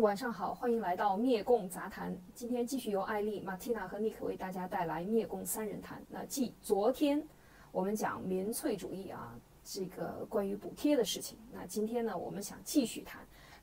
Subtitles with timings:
[0.00, 2.14] 晚上好，欢迎来到灭共杂谈。
[2.34, 6.02] 今天继续由艾丽、马蒂娜和尼克为大家带来灭共三人谈。
[6.10, 7.22] 那继昨天
[7.72, 9.34] 我们讲民粹主义啊，
[9.64, 11.38] 这个关于补贴的事情。
[11.50, 13.22] 那今天呢，我们想继续谈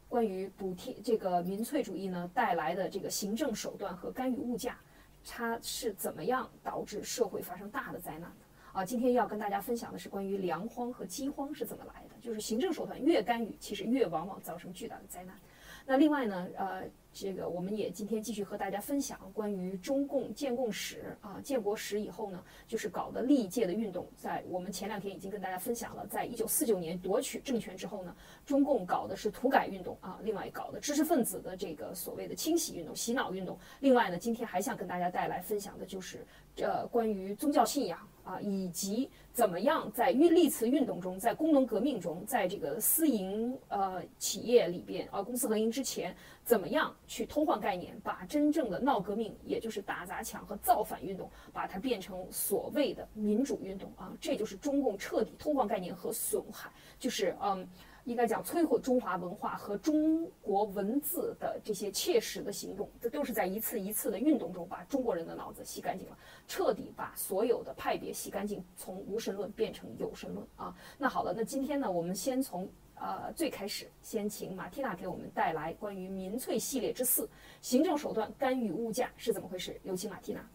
[0.10, 4.80] 关于补贴这个民粹主义呢带来的这个行政手段和干预物价，
[5.24, 8.80] 它是怎么样导致社会发生大的灾难的？
[8.80, 15.38] 啊，今天要跟大家分享的是关于粮荒和饥荒是怎么来的，就是行政手段越干预，其实越往往造成巨大的灾难。
[15.86, 28.16] 那另外呢，呃，这个我们也今天继续和大家分享关于中共建共史啊，建国史以后呢，就是搞的历届的运动，在我们前两天已经跟大家分享了，在一九四九年夺取政权之后呢，
[28.46, 33.60] 中共搞的是土改运动啊，另外搞的知识分子的这个所谓的清洗运动、洗脑运动。
[33.82, 36.26] 另外呢，今天还想跟大家带来分享的就是，
[36.58, 38.00] 呃，关于宗教信仰。
[38.24, 57.68] 啊，以及怎么样在运历次运动中，在工农革命中，在这个私营呃企业里边啊，公私合营之前，怎么样去偷换概念，把真正的闹革命，也就是打砸抢和造反运动，把它变成所谓的民主运动啊，这就是中共彻底偷换概念和损害，就是嗯。
[58.06, 70.76] 应该讲摧毁中华文化和中国文字的这些切实的行动，这都是在一次一次的运动中把中国人的脑子洗干净了，彻底把所有的派别洗干净，从无神论变成有神论啊。
[70.98, 77.30] 那好了，那今天呢，我们先从呃最开始，先请马蒂娜给我们带来关于民粹系列之四：
[77.62, 79.80] 行政手段干预物价是怎么回事？
[79.84, 80.46] 有请马蒂娜。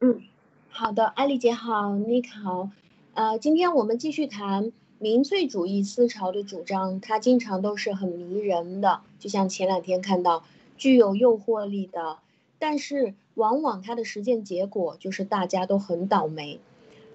[0.00, 0.20] 嗯，
[0.68, 2.70] 好的，艾丽姐好，尼克好，
[3.14, 4.72] 呃，今天我们继续谈。
[5.02, 10.44] 民粹主义思潮的主张，它经常都是很迷人的，就像前两天看到，
[10.78, 12.18] 具有诱惑力的。
[12.60, 16.60] 但是，往往它的实践结果就是大家都很倒霉。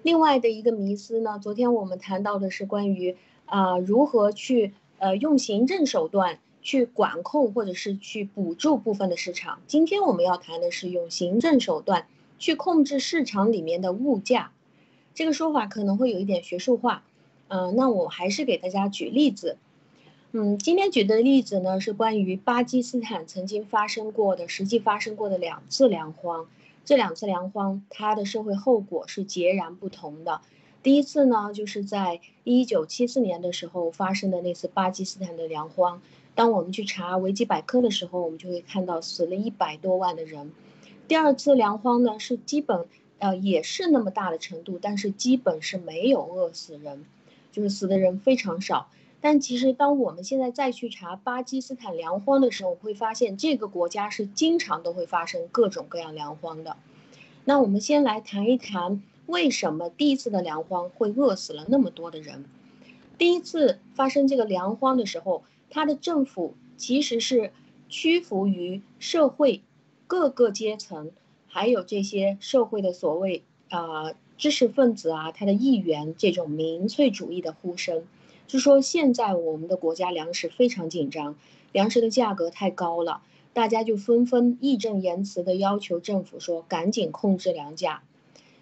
[0.02, 9.60] 另外的一个迷思呢，昨天我们谈到的是关于啊如何去呃用行政手段去管控或者是去补助部分的市场。
[9.66, 12.06] 今天我们要谈的是用行政手段
[12.38, 14.52] 去控制市场里面的物价。
[15.14, 17.04] 这个说法可能会有一点学术化。
[17.48, 19.56] 嗯，那我还是给大家举例子。
[20.32, 26.46] 嗯，今天举的例子呢是关于巴基斯坦曾经发生过的、实际发生过的两次粮荒。
[26.84, 30.40] 这两次粮荒，它的社会后果是截然不同的。
[30.82, 36.00] 第一次呢，就是在一九七四年的时候发生的那次巴基斯坦的粮荒。
[36.34, 40.52] 当我们去查维基百科的时候，我们就会看到死了一百多万的人。
[41.08, 42.86] 第二次粮荒呢，是基本
[43.18, 47.04] 呃也是那么大的程度，但是基本是没有饿死人。
[47.50, 56.76] 就是死的人非常少，但其实当我们现在再去查巴基斯坦粮荒的时候，会发现这个国家是经常都会发生各种各样粮荒的。
[57.44, 62.44] 那我们先来谈一谈为什么第一次的粮荒会饿死了那么多的人。
[63.16, 67.52] 第一次发生这个粮荒的时候，他的政府其实是
[67.88, 69.62] 屈服于社会
[70.06, 71.10] 各个阶层，
[71.46, 74.12] 还有这些社会的所谓啊。
[74.38, 78.04] 知识分子啊，他的议员这种民粹主义的呼声，
[78.46, 81.36] 就说现在我们的国家粮食非常紧张，
[81.72, 83.20] 粮食的价格太高了，
[83.52, 88.02] 大家就纷纷义正言辞的要求政府说赶紧控制粮价。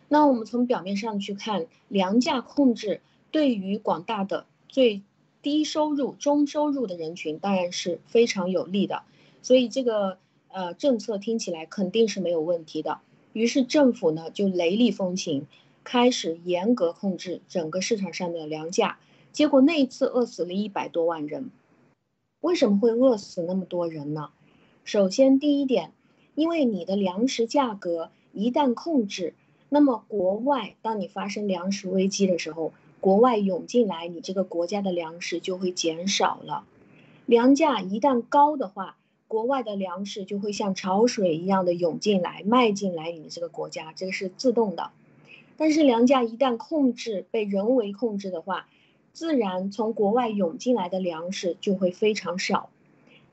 [0.09, 5.03] 那我们从表面上去看，粮价控制对于广大的最
[5.43, 9.03] 低收入、中收入的人群当然是非常有利的，
[9.43, 10.17] 所以这个
[10.49, 13.01] 呃政策听起来肯定是没有问题的。
[13.35, 15.47] 于是政府呢就雷厉风行。
[15.87, 18.99] 开始严格控制整个市场上的粮价，
[19.31, 21.53] 结果那一次饿死了一百多万人。
[22.41, 24.31] 为什么会饿死那么多人呢？
[24.83, 25.93] 首先，第一点，
[26.35, 29.35] 因为你的粮食价格一旦控制，
[29.69, 36.65] 那么国外当你发生粮食危机的时候，国外涌进来，你这个国家的粮食就会减少了。
[37.27, 38.97] 粮价一旦高的话，
[39.29, 44.91] 国外的粮食就会像潮水一样的涌进来，卖进来你这个国家，这个是自动的。
[45.57, 48.69] 但是粮价一旦控制被人为控制的话，
[49.13, 52.71] 自然从国外涌进来的粮食就会非常少。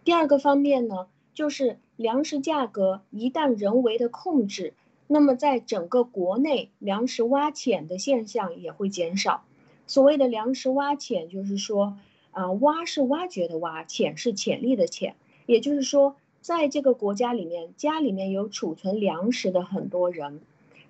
[0.04, 4.74] 第二个方面呢，就是粮食价格一旦人为的控制，
[5.08, 9.44] 那么在整个国内粮食挖潜的现象也会减少。
[9.86, 11.98] 所谓的粮食挖潜，就是说
[12.32, 15.16] 啊，挖是挖掘的挖，潜是潜力的潜，
[15.46, 20.40] 也就是说，在这个国家里面，家里面有储存粮食的很多人。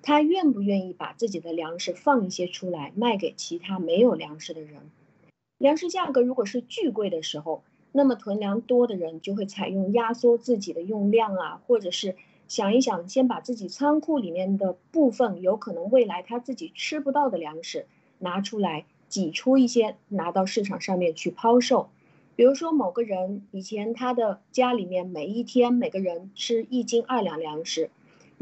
[0.05, 4.91] 他愿不愿意把自己的粮食放一些出来卖给其他没有粮食的人？
[5.57, 7.63] 粮食价格如果是巨贵的时候，
[7.93, 12.17] 那么囤粮多的人就会采用压缩自己的用量啊，或者是
[12.49, 17.85] 想一想，先把自己仓库里面的部分有可能未来他自己吃不到的粮食
[18.19, 21.89] 拿出来，挤出一些拿到市场上面去抛售。
[22.35, 27.89] 比如说某个人以前他的家里面每一天每个人吃一斤二两粮食，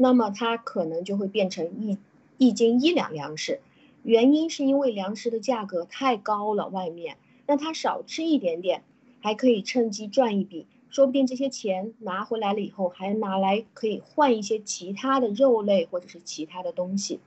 [0.02, 1.96] 那么他可能就会变成一
[2.36, 3.60] 一斤一两粮食。
[4.02, 8.82] 原因是因为粮食的价格太高了，外面，那他少吃一点点，
[9.20, 17.20] 还可以趁机赚一笔，说不定这些钱拿回来了以后，还拿来可以换一些其他的肉类或者是其他的东西。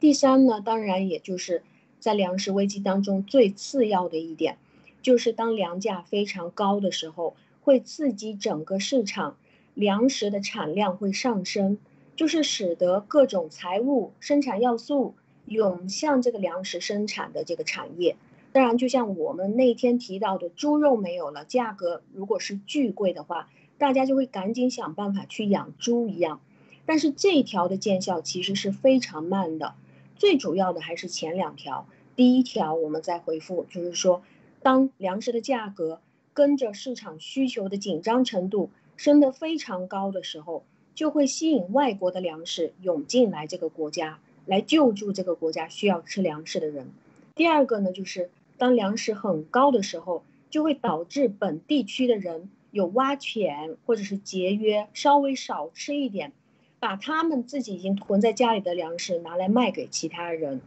[0.00, 1.62] 第三呢，当然也就是
[2.00, 4.56] 在粮食危机当中最次要的一点，
[5.02, 9.36] 就是当粮价非常高的时候，会刺激整个市场
[9.78, 11.78] 粮食的产量会上升，
[12.16, 15.14] 就是使得各种财务生产要素。
[15.46, 18.16] 涌向这个粮食生产的这个产业，
[18.52, 23.48] 当然，就像我们那天提到的，猪肉没有了，价格如果是巨贵的话，
[23.78, 26.42] 大家就会赶紧想办法去养猪一样。
[26.84, 29.74] 但是这一条的见效其实是非常慢的，
[30.16, 31.86] 最主要的还是前两条。
[32.14, 34.20] 第一条我们再回复，就是说，
[34.62, 36.02] 当粮食的价格
[36.34, 44.18] 跟着市场需求的紧张程度升得非常高的时候，就会吸引外国的粮食涌进来这个国家。
[44.44, 46.88] 来救助这个国家需要吃粮食的人。
[47.34, 56.32] 第二个呢，就是当粮食很高的时候，就会导致本地区的人有挖潜或者是节约，稍微少吃一点，
[56.80, 60.62] 把他们自己已经囤在家里的粮食拿来卖给其他人。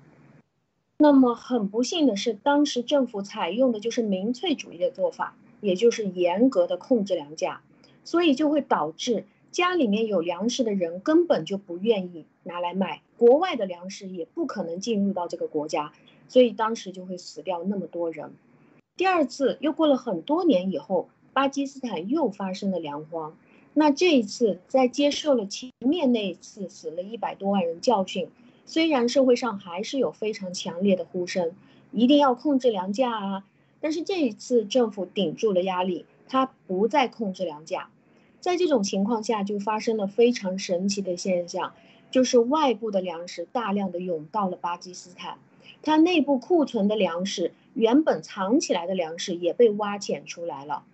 [0.99, 7.63] 那么很不幸的是，当时政府采用的就是民粹主义的做法，也就是严格的控制粮价，
[8.03, 9.25] 所以就会导致。
[9.51, 15.92] 家里面有粮食的人根本就不愿意拿来卖，国外的粮食也不可能进入到这个国家，
[16.30, 18.31] 所以当时就会死掉那么多人。
[18.95, 23.36] 第二次又过了很多年以后，巴基斯坦又发生了粮荒。
[23.74, 28.30] 那这一次在接受了前面那一次死了一百多万人教训，
[28.65, 31.51] 虽然社会上还是有非常强烈的呼声，
[31.92, 33.44] 一定要控制粮价啊，
[33.81, 37.89] 但是这一次政府顶住了压力，它不再控制粮价。
[38.39, 41.73] 在这种情况下，就发生了非常神奇的现象，
[42.09, 45.37] 就是外部的粮食大量的涌到了巴基斯坦，
[45.81, 50.85] 它内部库存的粮食，原本藏起来的粮食也被挖潜出来了，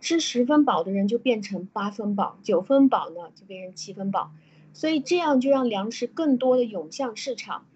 [0.00, 4.30] 吃十分饱的人就变成八分饱，九分饱呢就变成七分饱，
[4.72, 7.66] 所以这样就让粮食更多的涌向市场。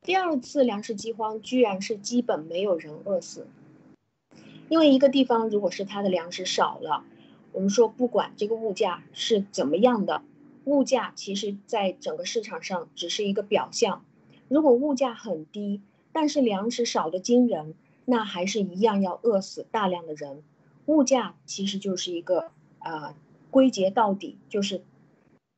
[0.00, 3.48] 第二次粮食饥荒居然是基本没有人饿死，
[4.68, 7.04] 因为一个地方如果是它的粮食少了。
[7.52, 10.22] 我们说，不管这个物价是怎么样的，
[10.64, 14.04] 物价其实在整个市场上只是一个表象。
[14.48, 15.80] 如果物价很低，
[16.12, 17.74] 但是粮食少的惊人，
[18.04, 20.42] 那还是一样要饿死大量的人。
[20.86, 23.14] 物价其实就是一个啊，
[23.50, 24.82] 归结到底就是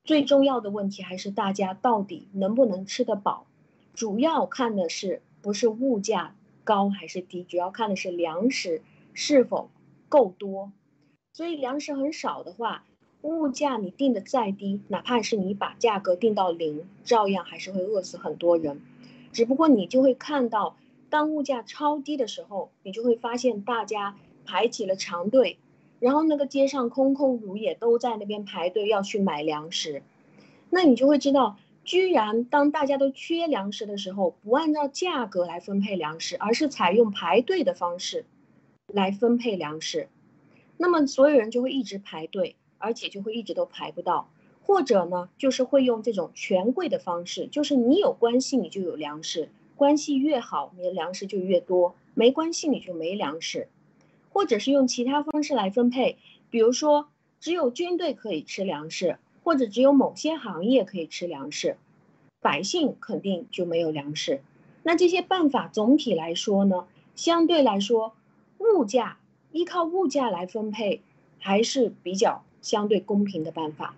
[0.05, 3.47] 最重要的问题，还是大家到底能不能吃得饱。
[3.95, 6.35] 主要看的是不是物价
[6.65, 8.81] 高还是低，主要看的是粮食
[9.13, 9.71] 是否
[10.09, 10.73] 够多。
[11.33, 12.85] 所以粮食很少的话，
[13.23, 18.81] 物价你定的再低，哪怕是你把价格定到零，照样还是会饿死很多人。
[19.33, 20.77] 只不过你就会看到，
[21.09, 25.59] 当物价超低的时候，你就会发现大家排起了长队，
[25.99, 30.03] 然后那个街上空空如也，都在那边排队要去买粮食。
[30.69, 38.25] 那你就会知道，居然当大家都缺粮食的时候，不按照价格来分配粮食，而是采用排队的方式
[38.93, 40.09] 来分配粮食。
[40.77, 44.31] 那么所有人就会一直排队，而且就会一直都排不到，
[44.63, 53.69] 或者呢，就是会用这种权贵的方式，就是你有关系你就有粮食，关系越好你的粮食就越多，没关系你就没粮食，
[54.33, 56.17] 或者是用其他方式来分配，
[56.51, 57.09] 比如说
[57.41, 61.77] 只有军队可以吃粮食，或者只有某些行业可以吃粮食，
[62.41, 64.41] 百姓肯定就没有粮食。
[64.83, 68.15] 那这些办法总体来说呢，相对来说
[68.61, 69.17] 物价。
[69.53, 71.03] 依靠物价来分配
[71.41, 73.97] 还是比较相对公平的办法，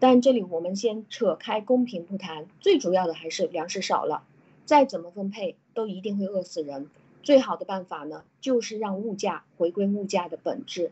[0.00, 4.24] 但这里我们先扯开公平不谈，最主要的还是粮食少了，
[4.64, 6.90] 再怎么分配都一定会饿死人。
[7.22, 10.90] 最好的办法呢，就是让物价回归物价的本质。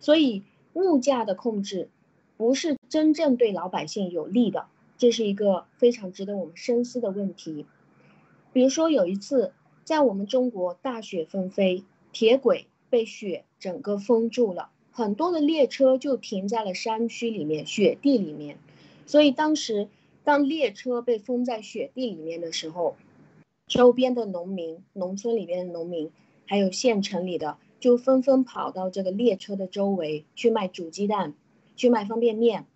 [0.00, 1.88] 所以物价的控制
[2.36, 4.66] 不是真正对老百姓有利的，
[4.98, 7.66] 这是一个非常值得我们深思的问题。
[8.52, 9.52] 比如说有一次，
[9.84, 12.66] 在我们中国大雪纷飞，铁轨。
[12.90, 18.58] 被雪整个封住了，很多的列车就停在了山区里面、雪地里面。
[19.06, 19.88] 所以当时，
[20.24, 22.96] 当列车被封在雪地里面的时候，
[23.66, 26.10] 周边的农民、农村里面的农民，
[26.44, 31.32] 还有县城里的，就纷纷跑到这个列车的周围去卖煮鸡蛋、
[31.76, 32.66] 去卖方便面。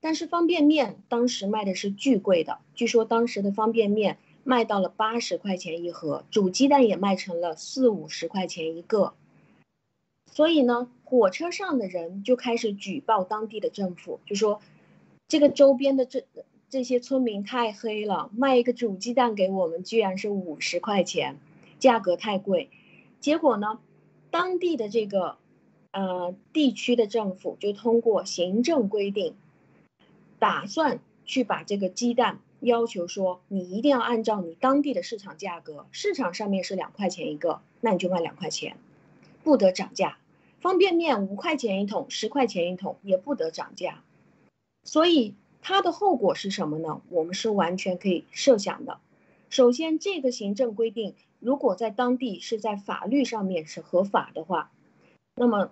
[0.00, 9.14] 但是方便面当时卖的是巨贵的，据说当时的方便面卖到了八十块钱一盒，煮鸡蛋也卖成了四五十块钱一个。
[10.30, 14.60] 所以呢，火车上的人就开始举报当地的政府，就说
[15.26, 16.24] 这个周边的这
[16.70, 21.38] 这些村民太黑了，卖一个煮鸡蛋给我们居然是五十块钱，
[21.78, 22.70] 价格太贵。
[23.20, 23.80] 结果呢，
[24.30, 25.38] 当地的这个
[25.92, 29.34] 呃地区的政府就通过行政规定，
[30.38, 32.40] 打算去把这个鸡蛋。
[32.60, 38.76] 要求说，你一定要按照你当地的市场价格，市场上面是两块钱一个，那你就卖两块钱，
[39.44, 40.18] 不得涨价。
[40.60, 44.02] 方便面五块钱一桶，十块钱一桶也不得涨价。
[44.82, 47.00] 所以它的后果是什么呢？
[47.10, 48.98] 我们是完全可以设想的。
[49.50, 54.72] 首先，这个行政规定如果在当地是在法律上面是合法的话，
[55.36, 55.70] 那么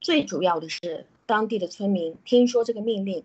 [0.00, 3.22] 最主要的是当地的村民听说这个命令，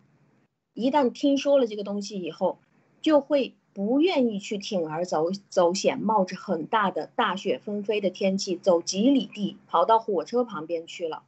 [0.73, 2.59] 一旦听说了这个东西以后。
[3.05, 11.21] 就会不愿意去铤而走走险，冒着很大的大雪纷飞的天气，走几里地跑到火车旁边去了。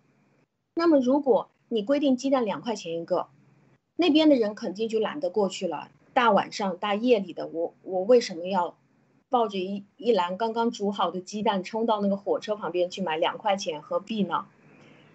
[0.73, 3.27] 那么，如果你规定鸡蛋两块钱一个，
[3.95, 5.91] 那边的人肯定就懒得过去了。
[6.15, 8.75] 大晚上、大夜里的，我我为什么要
[9.29, 13.83] 抱着一一篮刚刚煮好的鸡蛋冲到那个火车旁边去买两块钱？
[13.83, 14.47] 何必呢？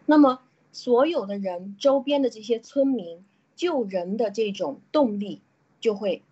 [0.06, 0.38] 那么，
[0.70, 3.24] 所有的人周边的这些村民
[3.56, 5.40] 救人的这种动力
[5.80, 6.22] 就会。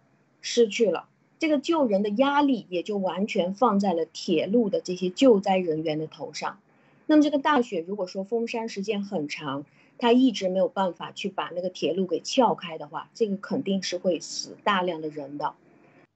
[0.40, 6.58] 失去了这个救人的压力，也就完全放在了铁路的这些救灾人员的头上。
[7.06, 9.64] 那么这个大雪如果说封山时间很长，
[9.98, 15.54] 他一直没有办法去把那个铁路给撬开的话，这个肯定是会死大量的人的。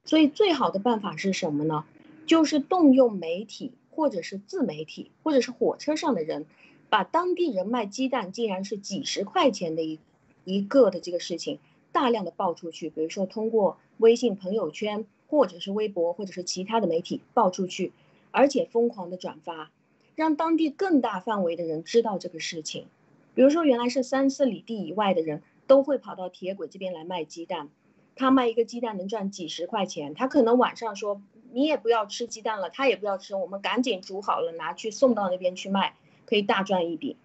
[0.04, 1.84] 所以最好的办法是什么呢？
[2.26, 6.46] 就是动用媒体，或者是自媒体，或者是火车上的人，
[6.88, 9.98] 把当地人卖鸡蛋竟然是几十块钱的一
[10.44, 11.58] 一个的这个事情。
[11.94, 17.92] 大量的爆出去，比如说通过微信朋友圈，或者是微博，或者是其他的媒体爆出去，
[18.32, 19.70] 而且疯狂的转发，
[20.16, 22.86] 让当地更大范围的人知道这个事情。
[23.32, 27.68] 比如说，原来是三四里地以外的人都会跑到铁轨这边来卖鸡蛋，
[28.16, 31.22] 他卖一个鸡蛋能赚几十块钱，他可能晚上说
[31.52, 35.94] 你也不要吃鸡蛋了，他也不要吃，我们赶紧煮好了拿去送到那边去卖，
[36.26, 37.16] 可以大赚一笔。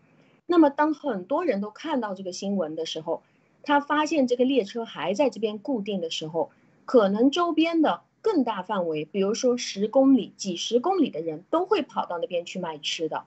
[0.45, 3.23] 那么当很多人都看到这个新闻的时候，
[3.63, 6.51] 他发现这个列车还在这边固定的时候，
[6.85, 13.23] 可能周边的更大范围，比如说十公里、几十公里的人都会跑到那边去卖吃的。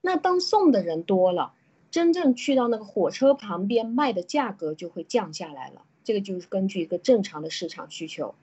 [0.00, 1.52] 那当送的人多了，
[1.90, 5.82] 真正去到那个火车旁边卖的价格就会降下来了。
[6.04, 8.34] 这个就是根据一个正常的市场需求，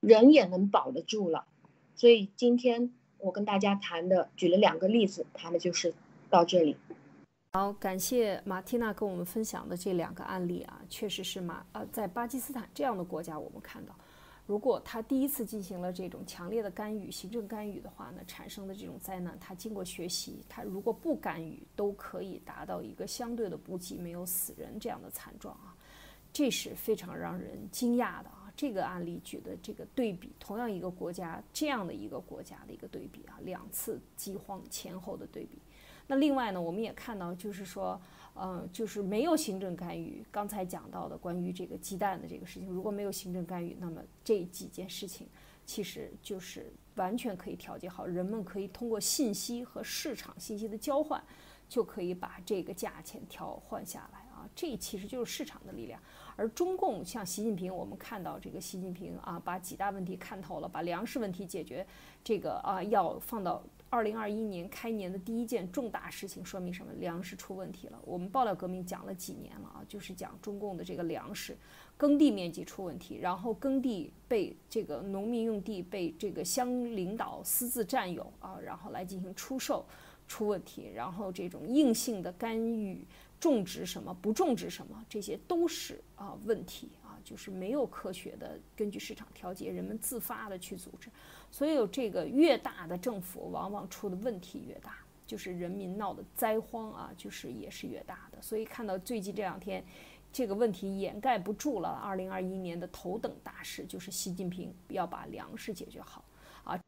[0.00, 1.44] 人也能保得住了。
[1.94, 5.94] 所以今天我跟大家谈的，举了两个例子，谈的就是
[6.30, 6.76] 到这里。
[7.54, 13.94] 好，感谢马蒂娜跟我们分享的这两个案例啊，确实是马呃，在巴基斯坦这样的国家，我们看到，
[14.46, 25.76] 如果他第一次进行了这种强烈的干预、行政干预的话呢，产生的这种灾难，他经过学习，他如果不干预，都可以达到一个相对的补给，没有死人这样的惨状啊，
[26.32, 28.30] 这是非常让人惊讶的。
[28.56, 35.58] 这个案例举的这个对比，同样一个国家这样的一个国家的一个对比啊，两次饥荒前后的对比。
[36.08, 37.98] 那另外呢，我们也看到，就是说，
[38.34, 40.22] 嗯，就是没有行政干预。
[40.30, 45.28] 刚才讲到的关于这个鸡蛋的这个事情，如果没有行政干预，那么这几件事情
[45.64, 51.22] 其实就是完全可以调节好，人们可以通过信息和市场信息的交换，
[51.68, 54.46] 就可以把这个价钱调换下来啊。
[54.54, 56.02] 这其实就是市场的力量。
[56.42, 61.86] 而中共像习近平，我们看到这个习近平啊，把几大问题看透了，把粮食问题解决，
[62.24, 63.62] 这个啊要放到。
[63.90, 66.90] 二零二一年开年的第一件重大事情，说明什么？
[66.94, 68.00] 粮食出问题了。
[68.06, 71.54] 我们爆料革命讲了几年了啊，就是讲中共的这个粮食
[71.98, 79.84] 耕地面积出问题，然后耕地被这个农民用地被这个乡领导私自占有啊，然后来进行出售
[80.26, 83.06] 出问题，然后这种硬性的干预
[83.42, 91.10] 种植什么不种植什么，这些都是啊问题啊，就是没有科学的根据市场调节，人们自发的去组织。
[91.50, 94.94] 所以，这个越大的政府，往往出的问题越大，
[95.26, 98.40] 就是人民闹的灾荒啊，就是也是越大的。
[98.40, 99.84] 所以，看到最近这两天，
[100.32, 101.88] 这个问题掩盖不住了。
[101.88, 106.24] 二零二一年的头等大事就是习近平要把粮食解决好
[106.62, 106.80] 啊。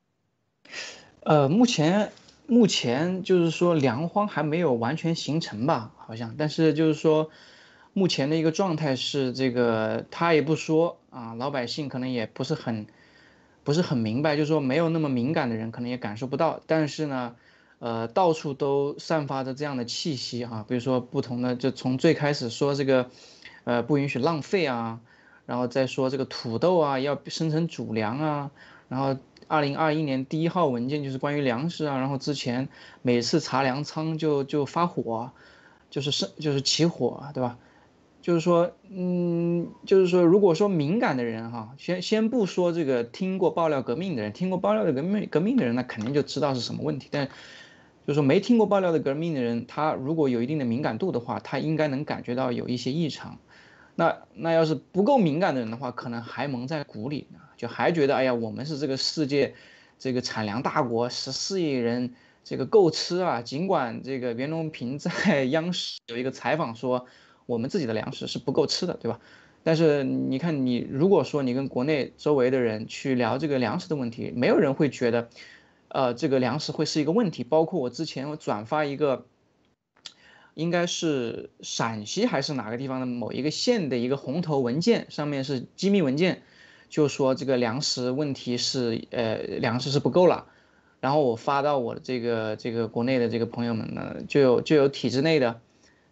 [1.24, 2.12] 呃，目前
[2.46, 6.34] 目前就是说粮荒还没有完全形成吧，好像。
[6.38, 7.30] 但是就是说，
[7.92, 12.86] 目前的一个状态是这个，他也不说啊，老百姓可能也不是很。
[13.66, 17.34] 不是很明白，就是说没有那么敏感的人可能也感受不到，但是呢，
[17.78, 20.66] 呃，到处都散发着这样的气息哈。
[20.68, 23.08] 比如说不同的，就从最开始说这个，
[23.64, 25.00] 呃，不允许浪费啊，
[25.46, 28.50] 然后再说这个土豆啊要生成主粮啊，
[28.90, 29.16] 然后
[29.48, 32.68] 二零二一年第一号文件就是关于粮食啊，然后之前
[33.02, 35.30] 每次查粮仓就就发火，
[35.90, 37.58] 就是是就是起火，对吧？
[38.22, 47.08] 就是说，嗯，就是说，如果说敏感的人哈，先先不说这个听过爆料革命的人，听过爆料的革命革命的人，那肯定就知道是什么问题。
[47.10, 53.38] 但就是说没听过爆料的革命的人，他如果有一定的敏感度的话，他应该能感觉到有一些异常。
[53.96, 59.54] 那那要是不够敏感的人的话，可能还蒙在鼓里呢，就还觉得哎呀，我们是这个世界
[59.98, 63.42] 这个产粮大国，十四亿人这个够吃啊。
[63.42, 67.06] 尽管这个袁隆平在 央视有一个采访说。
[67.46, 69.20] 我们自己的粮食是不够吃的，对吧？
[69.62, 75.28] 但是你看，你如果说你跟国内周围的人去聊这个粮食的问题，没有人会觉得，
[75.88, 77.44] 呃，这个粮食会是一个问题。
[77.44, 79.26] 包括我之前我转发一个，
[80.54, 86.42] 应该是陕西还是哪个地方的某一个县的一个红头文件，上面是机密文件，
[86.88, 90.46] 就说这个粮食问题是，呃，粮食是不够了。
[91.00, 95.60] 然后我发到我的这个这个国内的这个朋友们呢，就有就有体制内的。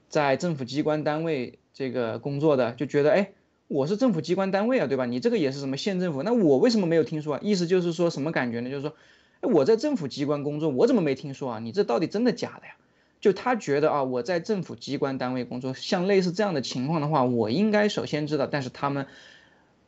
[0.09, 3.31] 在政府机关单位这个工作的就觉得，哎，
[3.69, 5.07] 我是政府机关单位啊，对吧？
[5.07, 7.41] 你这个也是什么县政府，那我为什么没有听说啊？
[7.43, 8.69] 意思就是说什么感觉呢？
[8.69, 8.95] 就是说，
[9.41, 11.59] 哎，我在政府机关工作，我怎么没听说啊？
[11.61, 12.75] 你这到底真的假的呀？
[13.23, 19.07] 就他觉得啊，我在政府机关单位工作，像类似这样的情况的话，我应该首先知道，但是他们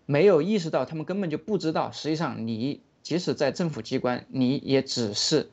[0.06, 1.90] 没有意识到，他们根本就不知道。
[1.90, 5.50] 实际上，你即使在政府机关，你也只是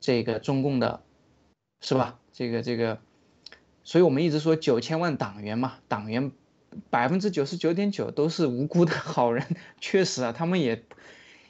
[0.00, 1.02] 这个中共的，
[1.82, 2.18] 是吧？
[2.32, 2.98] 这个这个。
[3.84, 6.32] 所以我们一直说九千万党员嘛，党员
[6.88, 9.46] 百分之九十九点九都是无辜的好人，
[9.78, 10.82] 确实啊，他们也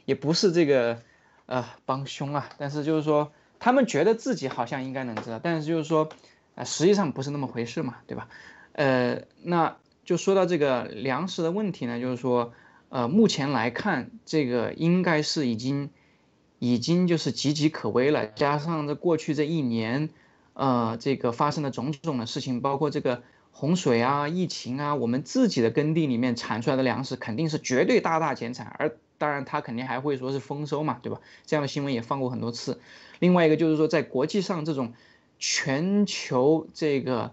[0.05, 1.01] 也不是这个
[1.47, 6.09] 呃帮凶啊，但是就是说他们觉得自己好像应该能知道，但是就是说
[6.57, 8.29] 啊，实际上不是那么回事嘛，对吧？
[8.73, 12.53] 呃，那就说到这个粮食的问题呢，就是说
[12.89, 15.91] 呃，目前来看，这个应该是已经
[16.59, 20.11] 已经就是岌岌可危了，加上这过去这一年。
[20.53, 31.21] 呃，这个发生的种种的事情，包括这个洪水啊、疫情啊，我们自己的耕地里面产出来的粮食肯定是绝对大大减产，而当然他肯定还会说是丰收嘛，对吧？
[31.47, 32.79] 这样的新闻也放过很多次。
[33.21, 34.93] 另外一个就是说，在国际上这种
[35.39, 37.33] 全球这个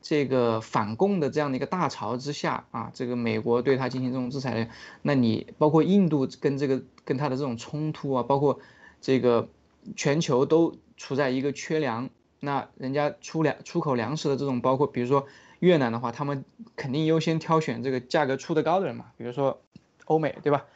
[0.00, 4.70] 这个反共的这样的一个大潮之下啊，这个美国对他进行这种制裁，
[5.02, 8.60] 那你包括印度跟这个跟他的这种冲突啊，包括
[9.00, 9.48] 这个
[9.94, 12.08] 全球都处在一个缺粮。
[12.40, 15.26] 那人家出粮出口粮食的这种，包括比如说
[15.60, 16.44] 越南的话，他们
[16.76, 19.62] 肯定优先挑选这个价格出得高的人嘛，比如说
[20.04, 20.66] 欧美，对吧？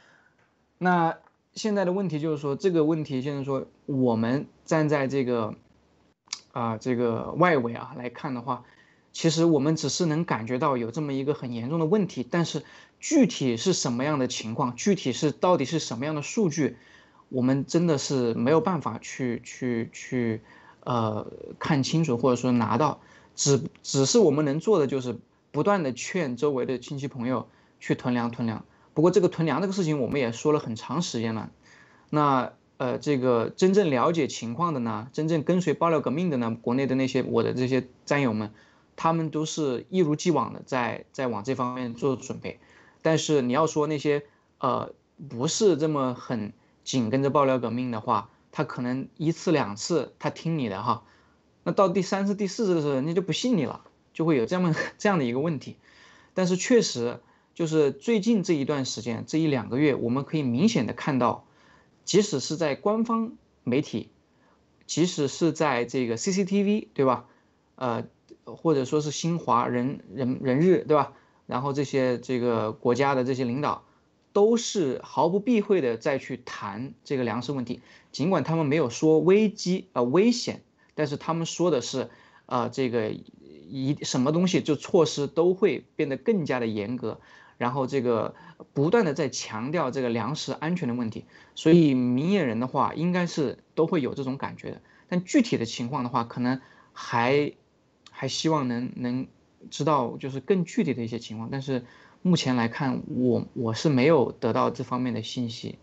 [0.78, 1.18] 那
[1.58, 5.56] 现在的问题就是说，这个问题现在说我们站在这个
[6.52, 8.64] 啊这个外围啊来看的话，
[9.12, 12.62] 其实我们只是能感觉到有这么一个很严重的问题，但是
[13.00, 16.76] 具体是什么样的情况，具体是到底是什么样的数据，
[17.28, 20.40] 我们真的是没有办法去去去。
[20.84, 21.26] 呃，
[21.58, 23.00] 看清楚或者说拿到，
[23.34, 25.18] 只只是我们能做的就是
[25.50, 27.46] 不断的劝周围的亲戚朋友
[27.78, 28.64] 去囤粮囤粮。
[28.98, 31.52] 不过这个囤粮这个事情我们也说了很长时间了。
[32.10, 38.52] 那呃，这个真正了解情况的呢，真正跟随爆料革命的呢，国内的那些我的这些战友们，
[38.96, 42.58] 他们都是一如既往的在在往这方面做准备。
[43.00, 44.24] 但是你要说那些
[44.58, 44.92] 呃
[45.28, 51.04] 不是这么很紧跟着爆料革命的话，他可能一次两次他听你的哈，
[51.62, 55.76] 那到第三次第四次的时候，人家就不信你了，就会有这么 这样的一个问题。
[56.34, 57.20] 但是确实
[57.58, 61.44] 就是最近这一段时间，这一两个月，我们可以明显的看到，
[62.04, 63.32] 即使是在官方
[63.64, 64.10] 媒体，
[64.86, 67.24] 即使是在这个 CCTV 对吧？
[67.74, 68.04] 呃，
[68.44, 71.14] 或者说是新华人人人日对吧？
[71.48, 73.82] 然后这些这个国家的这些领导。
[74.34, 77.80] 都是毫不避讳的再去谈这个粮食问题，
[78.12, 80.62] 尽管他们没有说危机啊危险，
[80.94, 82.08] 但是他们说的是，
[82.46, 87.20] 啊这个一什么东西就措施都会变得更加的严格，
[87.58, 88.34] 然后这个
[88.72, 96.58] 不断的在强调这个粮食安全的问题，所以明眼人的话应该是都会有这种感觉的，但具体的情况的话，可能
[96.94, 97.52] 还
[98.10, 99.26] 还希望能能
[99.68, 101.84] 知道就是更具体的一些情况，但是。
[102.20, 105.78] 目前来看，我我是没有得到这方面的信息。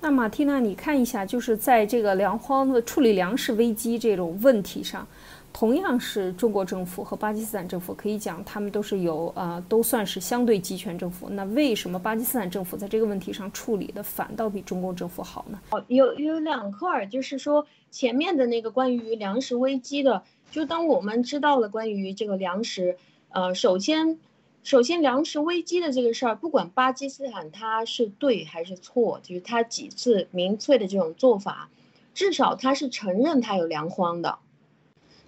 [0.00, 5.06] 那马蒂娜，你看一下，就是在这个粮荒的处理粮食危机这种问题上，
[5.52, 11.28] 同样是中国政府和巴基斯坦政府，可以讲他们都是有啊，都算是相对集权政府。
[11.30, 15.60] 那为什么巴基斯坦政府在这个问题上处理的反倒比中共政府好呢？
[15.70, 22.96] 哦，有有两块，就是说前面的那个关于粮食危机的，就当我们知道了关于这个粮食，
[23.30, 24.18] 呃，首先。
[24.62, 31.70] 首先粮食危机的这个事儿，不管巴基斯坦它是对还是错，就是他几次民粹的这种做法，
[32.12, 34.38] 至少他是承认他有粮荒的。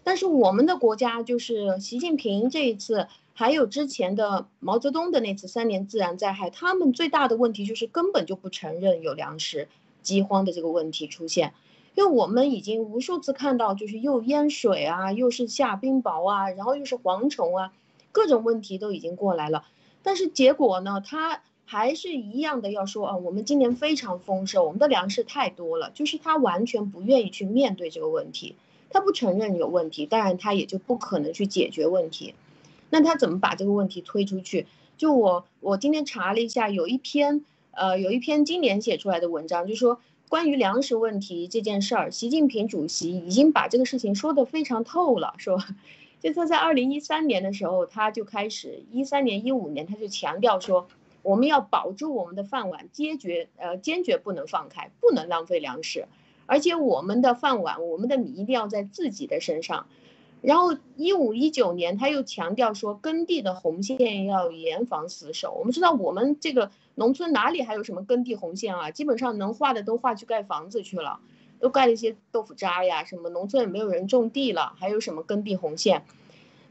[0.05, 9.69] 但是我们的国家就是习近平这一次，还有之前的毛泽东的那次三年自然灾害，他们最大的问题就是根本就不承认有粮食
[10.03, 11.55] 饥荒的这个问题出现，
[11.95, 17.73] 因为我们已经无数次看到，就是又淹水啊，又是下冰雹啊，然后又是蝗虫啊，
[18.11, 19.65] 各种问题都已经过来了，
[20.03, 28.57] 但是结果呢，他还是一样的要说啊，我们今年非常丰收，我们的粮食太多了，就是他完全不愿意去面对这个问题。
[28.93, 32.35] 他不承认有问题，当然他也就不可能去解决问题。
[32.91, 34.67] 那他怎么把这个问题推出去？
[34.99, 45.59] 就我我今天查了一下，有一篇呃有一篇今年写出来的文章，就说关于粮食问题这件事儿，习近平主席已经把这个事情说得非常透了，说
[46.21, 50.87] 就他在二零一三年的时候，他就开始一三年一五年他就强调说，
[51.23, 56.07] 我们要保住我们的饭碗，坚决呃坚决不能放开，不能浪费粮食。
[56.47, 59.87] 而且我们的饭碗，我们的米一定要在自己的身上。
[60.41, 65.55] 然后一五一九年，他又强调说，耕地的红线要严防死守。
[65.57, 68.91] 我们知道，我们这个农村哪里还有什么耕地红线啊？
[68.91, 71.21] 基本上能画的都画去盖房子去了，
[71.61, 76.05] 都盖了一些豆腐渣呀，什么农村也没有人种地了，还有什么耕地红线？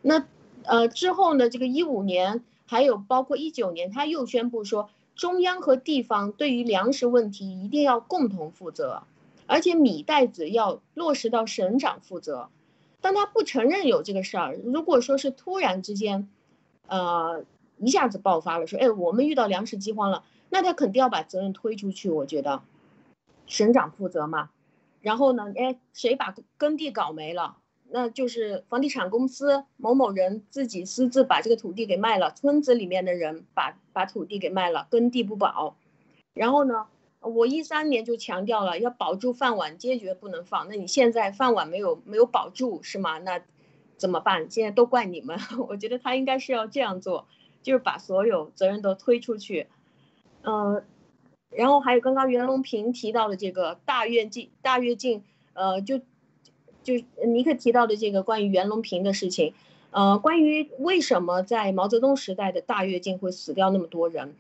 [0.02, 0.26] 那
[0.64, 1.50] 呃之后呢？
[1.50, 9.04] 这个一五年，还有包括一九年，他又宣布说，中央和地方对于粮食问题一定要共同负责。
[9.52, 12.48] 而且米袋子要落实到省长负责，
[13.02, 14.56] 但他不承认有这个事儿。
[14.64, 16.30] 如果说是突然之间，
[16.88, 17.44] 呃，
[17.78, 22.10] 一下子爆发了，说，哎，我们遇到粮食饥荒了，那他肯定要把责任推出去。
[22.10, 22.62] 我觉得，
[23.46, 24.52] 省长负责嘛。
[25.02, 27.58] 然后呢，哎，谁把耕地搞没了？
[27.90, 35.76] 那就是房地产公司某某人自己私自把这个土地给卖了，村子里面的人把把土地给卖了，耕地不保。
[36.34, 36.86] 然后呢？
[37.22, 40.68] 我一三年就强调了要保住饭碗，坚决不能放。
[40.68, 43.20] 那你现在饭碗没有没有保住是吗？
[43.20, 43.42] 那
[43.96, 44.50] 怎么办？
[44.50, 45.38] 现在都怪你们。
[45.70, 47.28] 我觉得他应该是要这样做，
[47.62, 49.68] 就是把所有责任都推出去。
[50.42, 50.84] 嗯，
[51.52, 56.00] 然后还有刚刚袁隆平提到的这个大跃进，大跃进，呃，就
[56.82, 59.54] 就尼克提到的这个关于袁隆平的事情，
[59.92, 64.36] 呃，关于为什么在毛泽东时代的大跃进会死掉那么多人？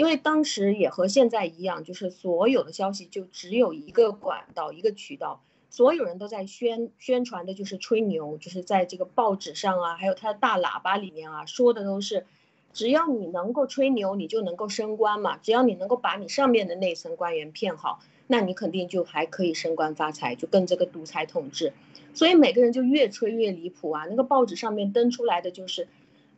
[0.00, 12.24] 因为当时也和现在一样，就是所有的消息就只有一个管道、一个渠道，所有人都在宣宣传的，就是吹牛，就是在这个报纸上啊，还有他的大喇叭里面啊，说的都是，
[12.72, 21.74] 只要你能够吹牛，你就能够升官嘛，只要你能够把你上面的那层官员骗好，那你肯定就还可以升官发财，就跟这个独裁统治，
[22.14, 25.88] 所以每个人就越吹越离谱啊，那个报纸上面登出来的就是。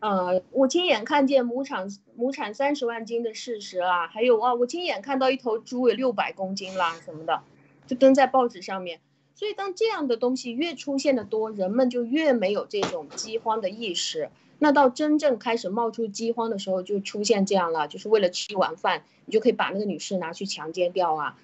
[0.02, 1.86] 呃，我亲眼看见亩产
[2.16, 7.44] 亩产三十万斤的事实啊，还有啊，我亲眼看到一头猪有六百公斤啦什么的，
[7.86, 8.98] 就登在报纸上面。
[9.36, 14.30] 所以当这样的东西越出现的多，人们就越没有这种饥荒的意识。
[14.58, 21.38] 那到真正开始冒出饥荒的时候，就出现这样了，就是为了吃一碗饭，你就可以把那个女士拿去强奸掉啊，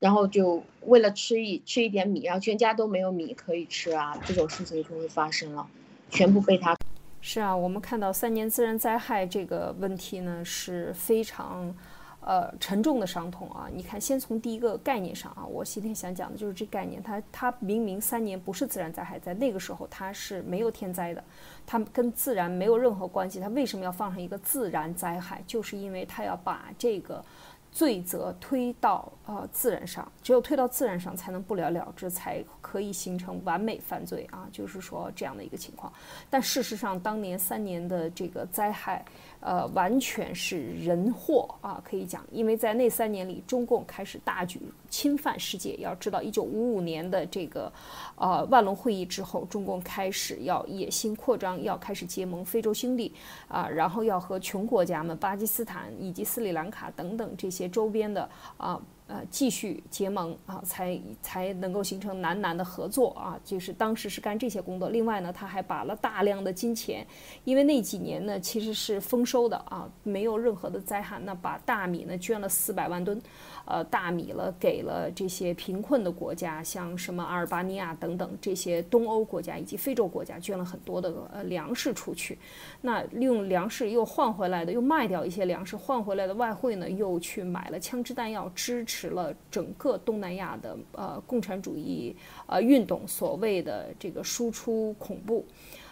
[0.00, 5.68] 然后就为了吃一吃一点米，然后全家都没有米可以吃啊，这种事情就会发生了，
[6.10, 6.76] 全部被他。
[7.20, 11.72] 是啊，我们看到三年自然灾害这个问题呢是非常，
[12.22, 13.68] 呃沉重的伤痛啊。
[13.72, 21.22] 你看，先从第一个概念上啊，我今天想讲的就是这概念，它它明明三年不是自然灾害，在那个时候它是没有天灾的，
[21.66, 23.38] 它跟自然没有任何关系。
[23.38, 25.42] 它为什么要放上一个自然灾害？
[25.46, 27.24] 就是因为它要把这个。
[27.72, 35.92] 罪责推到呃自然上，只有推到自然上，才能不了了之，才可以形成完美犯罪啊，就是说这样的一个情况。
[36.28, 39.04] 但事实上，当年三年的这个灾害。
[39.40, 45.74] 呃，完全是人祸啊，可以讲，因为在那三年里，中共开始大举侵犯世界。
[45.76, 47.72] 要知道，一九五五年的这个，
[48.16, 53.14] 呃，万隆会议之后，中共开始要野心扩张，要开始结盟非洲兄弟
[53.48, 58.80] 啊，然后要和穷国家们，巴基斯坦以及斯里兰卡等等这些周边的啊。
[59.10, 64.88] 呃继续结盟啊，才才能够形成南南的合作啊，就是当时是干这些工作。
[64.88, 67.04] 另外呢，他还把了大量的金钱，
[67.44, 73.20] 因为那几年呢其实是丰收的啊，没有任何的灾害，那把大米呢捐了四百万吨。
[73.70, 82.36] 呃，大米了，给了这些贫困的国家，像什么阿尔巴尼亚等等这些东欧国家以及非洲国家，捐了很多的呃粮食出去。
[82.80, 92.16] 那利用粮食又换回来的，又卖掉一些粮食换回来的外汇呢，又去买了枪支弹药，支持了整个东南亚的呃共产主义
[92.48, 95.46] 呃运动，所谓的这个输出恐怖。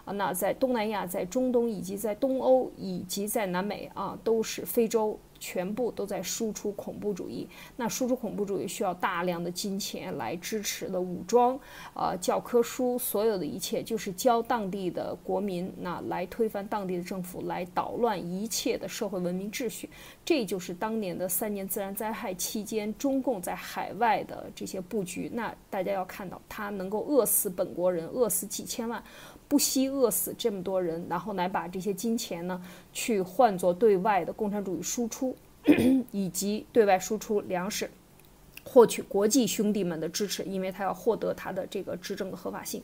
[0.04, 5.18] 啊，那在东南亚、在中东以及在东欧以及在南美啊，都是非洲。
[5.38, 11.58] 全部都在输出恐怖主义，那输出恐怖主义需要大量的金钱来支持的武装，
[11.94, 19.88] 呃，教科书，所有的一切就是教当地的国民，那来推翻当地的政府，来捣乱一切的社会文明秩序。
[20.24, 25.30] 这就是当年的三年自然灾害期间，中共在海外的这些布局。
[25.32, 29.02] 那大家要看到，他能够饿死本国人，饿死几千万。
[29.48, 35.34] 不惜饿死这么多人，然后来把这些金钱呢，去换作对外的共产主义输出，
[36.12, 37.90] 以及对外输出粮食，
[38.62, 42.82] 获取国际兄弟们的支持，因为他要获得他的这个执政的合法性。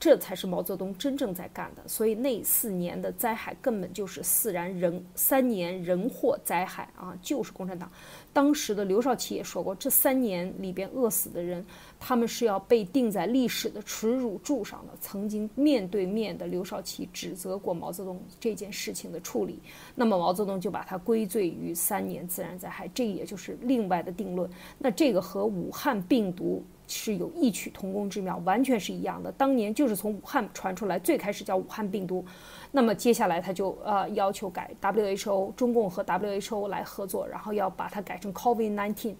[0.00, 7.90] 这才是毛泽东真正在干的，所以那四年的灾害根本就是自然人三年人祸灾害啊，就是共产党。
[8.38, 11.66] 当时的刘少奇也说过，这三年里边饿死的人，
[11.98, 14.92] 他们是要被钉在历史的耻辱柱上的。
[15.00, 19.58] 曾经面对面的刘少奇指责过毛泽东这件事情的处理，
[19.96, 24.48] 那么毛泽东就把他归罪于三年自然灾害，这也就是另外的定论。
[24.78, 26.62] 那这个和武汉病毒。
[26.88, 29.30] 是有异曲同工之妙，完全是一样的。
[29.32, 32.24] 当年就是从武汉传出来，最开始叫武汉病毒，
[32.72, 39.14] 那么接下来他就呃要求改 WHO，中共和 WHO 来合作，然后要把它改成 COVID-19。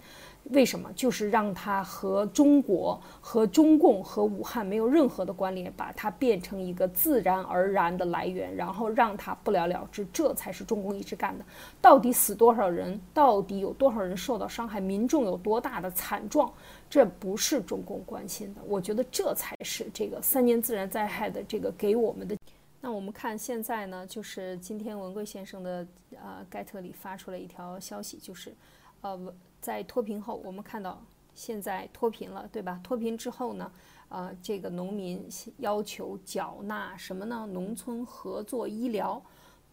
[0.50, 0.90] 为什么？
[0.94, 10.06] 就是让它和中国、和中共、和武汉没有任何的关联，把它变成一个自然而然的来源，然后让它不了了之。
[10.10, 11.44] 这才是中共一直干的。
[11.82, 12.98] 到底死多少人？
[13.12, 14.80] 到底有多少人受到伤害？
[14.80, 16.50] 民众有多大的惨状？
[16.88, 18.60] 这不是中共关心的。
[18.66, 22.36] 我觉得这才是这个三年自然灾害的这个给我们的。
[22.80, 28.54] 那我们看现在呢，就是今天文贵先生的呃盖特里发出了一条消息，就是
[29.00, 29.34] 呃。
[29.60, 31.02] 在脱贫后，我们看到
[31.34, 32.80] 现在脱贫了，对吧？
[32.80, 33.72] 脱贫之后呢，
[34.08, 37.44] 呃，这个农民要求缴纳什么呢？
[37.50, 39.20] 农村合作医疗，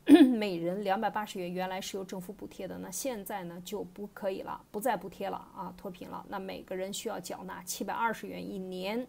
[0.38, 9.06] 每人两百八十元，原来是由政府补贴的，那现在呢就不可以了，不再补贴了啊，脱贫了，那每个人需要缴纳七百二十元一年。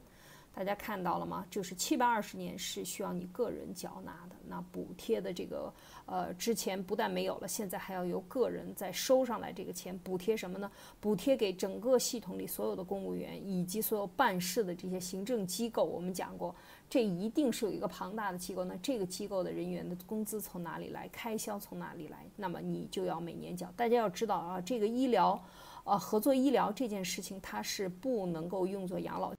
[0.54, 1.44] 大家看到了吗？
[1.50, 5.70] 就是七百二十年是需要你个人缴纳的，那补贴的这个
[6.06, 10.72] 呃，之前不但没有了，现在还要由个人再收上来这个钱，补贴什么呢？
[10.98, 15.84] 补贴给整个系统里所有的公务员以及所有办事的这些行政机构。
[15.84, 16.56] 我们讲过，
[16.88, 21.08] 这一定是有一个庞大的机构，那这个机构的人员的工资从哪里来？
[21.08, 22.18] 开销从哪里来？
[22.36, 23.66] 那么你就要每年缴。
[23.76, 25.42] 大家要知道啊，这个医疗，
[25.84, 29.32] 呃，合作医疗这件事情，它是不能够用作养老。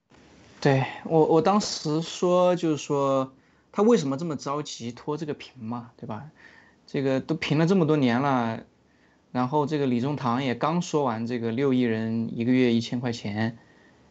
[0.59, 3.31] 对我，我当时说就是说，
[3.71, 6.29] 他为什么这么着急脱这个贫嘛，对吧？
[6.85, 8.63] 这个都评了这么多年了，
[9.31, 13.57] 然后这个李中堂也刚说完这个六亿人一个月一千块钱，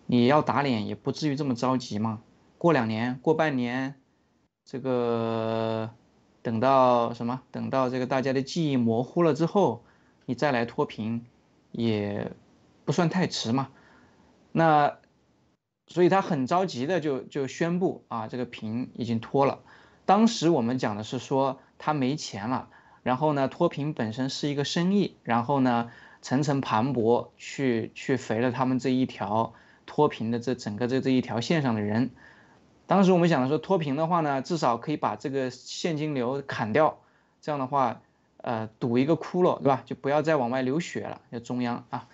[0.07, 2.21] 你要打脸也不至于这么着急嘛。
[2.67, 3.95] 过两年，过半年，
[4.65, 5.91] 这个
[6.43, 7.41] 等到什么？
[7.53, 9.85] 等到这个大家的记忆模糊了之后，
[10.25, 11.25] 你再来脱贫，
[11.71, 12.33] 也
[12.85, 13.69] 不算太迟嘛。
[14.51, 14.99] 那。
[15.87, 19.61] 所以他很着急的就就宣布啊，这个贫已经脱了。
[20.05, 22.69] 当时我们讲的是说他没钱了，
[23.05, 29.55] 然后呢脱贫本身是一个生意，然后呢层层盘剥去去肥了他们这一条
[29.87, 32.11] 脱贫的这整个这这一条线上的人。
[32.87, 37.01] 当时我们想的说脱贫的话呢，至少可以把这个现金流砍掉，
[37.41, 38.01] 这样的话
[38.39, 39.83] 呃堵一个窟窿，对吧？
[39.87, 42.09] 就不要再往外流血了，就中央啊。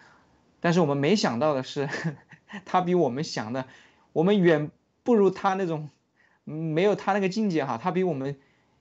[0.61, 1.89] 但是我们没想到的是。
[2.67, 3.67] 他比我们想的，
[4.13, 4.71] 我们远
[5.05, 5.89] 不如他那种，
[6.45, 7.79] 没有他那个境界哈。
[7.79, 8.39] 他比我们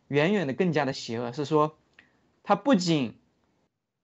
[0.09, 1.77] 远远的更加的邪恶，是说，
[2.43, 3.17] 他不仅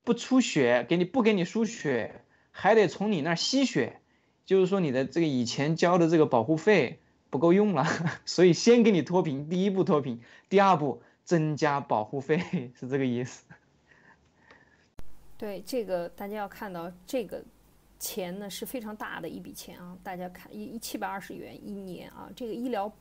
[0.06, 2.22] 不出血给你，不给你输血，
[2.52, 4.00] 还得从你那儿吸血，
[4.46, 7.86] 就是说你的这个以前交的这个保护费不够用了，
[8.26, 12.38] 所以先给你脱贫，第一步脱贫，第二步增加保护费，
[12.80, 13.46] 是这个意思。
[15.38, 17.44] 对这个，大家要看到这个。
[18.00, 19.98] 钱呢是非常大的一笔钱啊！
[20.04, 22.30] 大家看，一一七百二十元一年啊！
[22.36, 22.94] 这个医疗，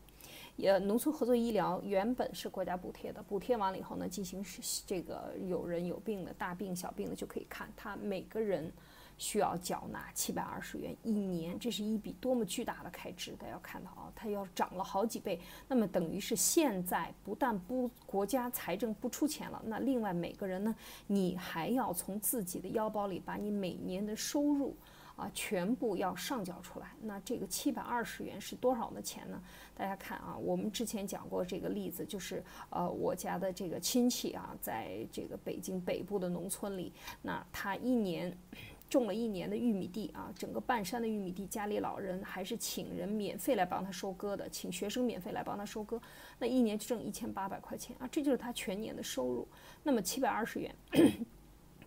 [0.56, 8.72] 也农村合作医疗原本是国家补贴的，补贴完了以后呢，进行是这个有人有病的大病小病的就可以看，他每个人
[9.18, 13.32] 需要缴纳七百二十元一年，这是一笔多么巨大的开支！
[13.32, 15.40] 大家要看到啊，它要涨了好几倍。
[15.68, 20.74] 那么等于是现在不但不国家财政不出钱了，那另外每个人呢，
[21.06, 24.76] 你还要从自己的腰包里把你每年的收入。
[25.16, 26.88] 啊，全部要上缴出来。
[27.00, 29.42] 那这个七百二十元是多少的钱呢？
[29.74, 38.36] 大家看啊，我们之前讲过这个例子，就是呃，我家的这个亲戚啊，在这个北京北部的农村里，那他一年
[38.88, 46.00] 种了一年的玉米地啊，整个半山的玉米地，家里老人还是请人免费来帮他收割的，请学生免费来帮他收割，
[46.38, 49.46] 那一年就挣一千八百块钱啊，这就是他全年的收入。
[49.82, 50.74] 那么七百二十元，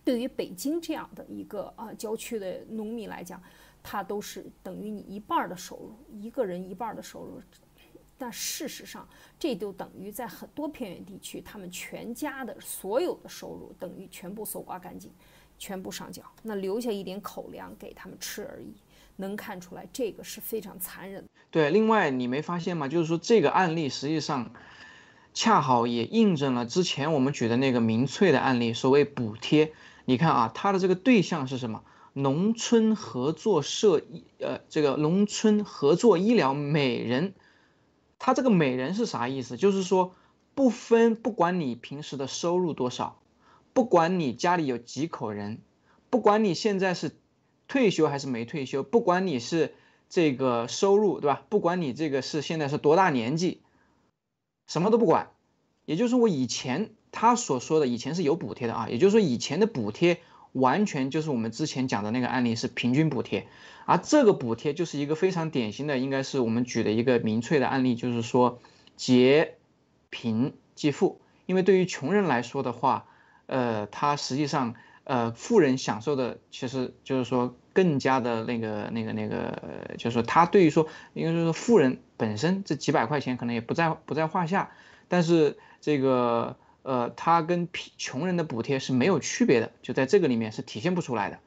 [0.04, 3.42] 对于北京这样的一个啊郊区的农民来讲，
[3.82, 7.40] 他都是等于你一半的收入，一个人一半的收入。
[8.18, 9.08] 但事实上，
[9.38, 15.10] 这就等于在很多偏远地区，他们全家的所有的收入等于全部搜刮干净，
[15.60, 18.74] 全部上缴，那留下一点口粮给他们吃而已。
[19.16, 21.28] 能看出来，这个是非常残忍。
[21.50, 22.88] 对，另外你没发现吗？
[22.88, 24.50] 就是说这个案例实际上
[25.34, 28.72] 恰好也印证了之前我们举的那个民粹的案例。
[28.72, 29.74] 所谓补贴，
[30.06, 31.84] 你看啊，它的这个对象是什么？
[32.14, 37.34] 农村合作社医，呃，这个农村合作医疗每人。
[38.18, 39.56] 他这个每人是啥意思？
[39.58, 40.14] 就是说，
[40.54, 43.19] 不分不管你平时的收入多少，
[43.80, 45.62] 不管你家里有几口人，
[46.10, 47.12] 不管你现在是
[47.66, 49.72] 退休还是没退休，不管你是
[50.10, 51.46] 这个收入对吧？
[51.48, 53.62] 不管你这个是现在是多大年纪，
[54.66, 55.30] 什么都不管。
[55.86, 60.20] 也就是，我以前他所说的以前是有补贴的啊，也就是说以前的补贴。
[60.52, 63.48] 完全就是我们之前讲的那个案例是平均补贴，
[63.86, 68.58] 而这个补贴就是一个非常典型的，应该是我们举的一个民粹的案例，就是说
[68.98, 69.54] 劫
[70.10, 71.18] 贫济富。
[71.46, 73.06] 因为对于穷人来说的话，
[73.50, 84.70] 呃，他实际上呃富人享受的其实就是说更加的那个那个那个，就是说他对于说，应该说富人本身这几百块钱可能也不在不在话下，
[85.08, 86.56] 但是这个。
[86.82, 91.38] 呃，他跟贫穷人的补贴是没有区别的，就在这个里面是体现不出来的，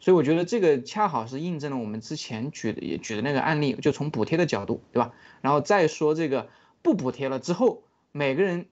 [0.00, 5.14] 所以我觉得这个恰好是印证了我们之前举的也举的那个案例，就从补贴的角度，对吧？
[5.40, 6.50] 然后再说这个
[6.82, 8.66] 不补贴了之后，每个人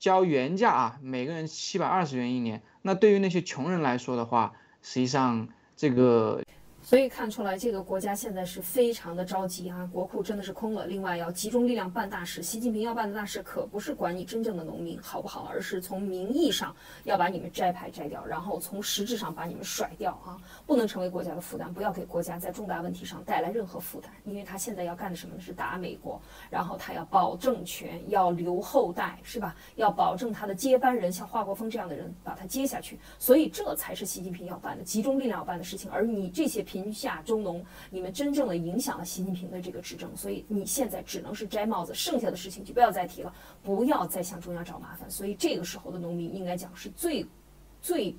[0.00, 6.42] 交原价啊，每个人七百二十元一年，那对于那些穷人来说的话，实际上这个。
[6.82, 10.86] 所以看出来，这个国家现在是非常的着急啊，国库真的是空了。
[10.86, 12.42] 另外，要集中力量办大事。
[12.42, 20.40] 习近平要办的大事可不是管你真正的农民好不好，而是从名义上要把你们摘牌摘掉，然后从实质上把你们甩掉啊！
[20.66, 24.10] 不能成为国家的负担，不要给国家在重大问题上带来任何负担。
[24.24, 25.40] 因为他现在要干的什么呢？
[25.40, 29.54] 是打美国，然后他要保政权，要留后代，是吧？
[29.76, 32.98] 要保证他的接班人，像华国锋这样的人把他接下去。
[33.18, 35.90] 所以这才是习近平要办的，集中力量要办的事情。
[35.90, 36.90] 而你这些贫。
[36.92, 45.10] 下中农，你们真正的影响了习近平的这个执政，所以你现在只能是摘帽子，剩下的事情就不要再提了，不要再向中央找麻烦。
[45.10, 47.26] 所以这个时候的农民应该讲是最，
[47.80, 48.14] 最。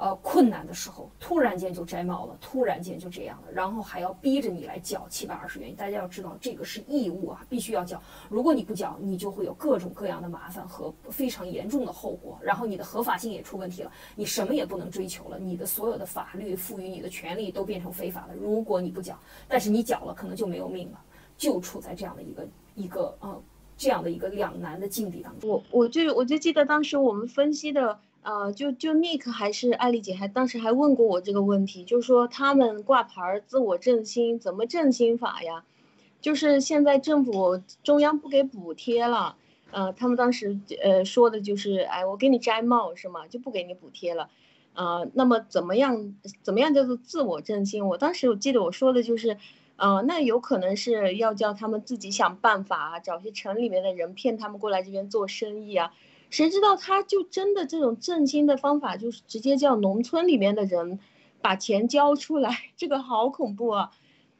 [0.00, 5.76] 呃，困难的时候突然间就摘帽了，突然间就这样了，然后还要逼着你来缴七百二十元。
[5.76, 8.00] 大家要知道，这个是义务啊，必须要缴。
[8.30, 18.34] 如果你不缴，你就会有各种各样的麻烦和非常严重的后果，然后你的合法性也出问题了，你什么也不能追求了，你的所有的法律赋予你的权利都变成非法的。
[18.34, 21.00] 如果你不缴，但是你缴了，可能就没有命了，
[21.36, 23.42] 就处在这样的一个一个呃
[23.76, 25.50] 这样的一个两难的境地当中。
[25.50, 28.00] 我我就我就记得当时我们分析的。
[28.22, 35.64] 呃，就就 Nick 还是艾丽姐还当时还问过我这个问题，就是说他们挂牌儿自我振兴怎么振兴法呀？
[36.20, 39.36] 就是现在政府中央不给补贴了，
[39.70, 43.26] 呃，他们当时呃说的就是，哎，我给你摘帽是吗？
[43.26, 44.28] 就不给你补贴了，
[44.74, 47.88] 呃，那么怎么样怎么样叫做自我振兴？
[47.88, 49.38] 我当时我记得我说的就是，
[49.76, 55.94] 呃，那有可能是要叫他们自己想办法，找些城里面的人骗他们过来这边做生意啊。
[56.30, 60.98] 谁知道他就真的这种振兴的方法，就是直接叫农村里面的人
[61.42, 63.90] 把钱交出来，这个好恐怖啊！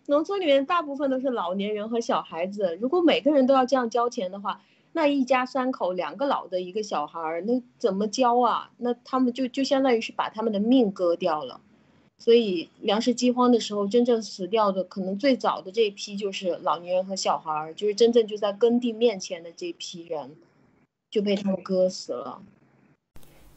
[0.07, 8.71] 农村里面大部分都是老年人和小孩子，如果每个人都要这样交钱的话，那一家三口两个老的一个小孩，那怎么交啊？
[8.79, 11.61] 那他们就就相当于是把他们的命割掉了。
[12.19, 20.37] 所以粮食饥荒的时候，真正死掉的可能最早的这一批就是老年人和小孩，就是真正就在耕地面前的这批人。
[21.11, 22.43] 就被他们割死了。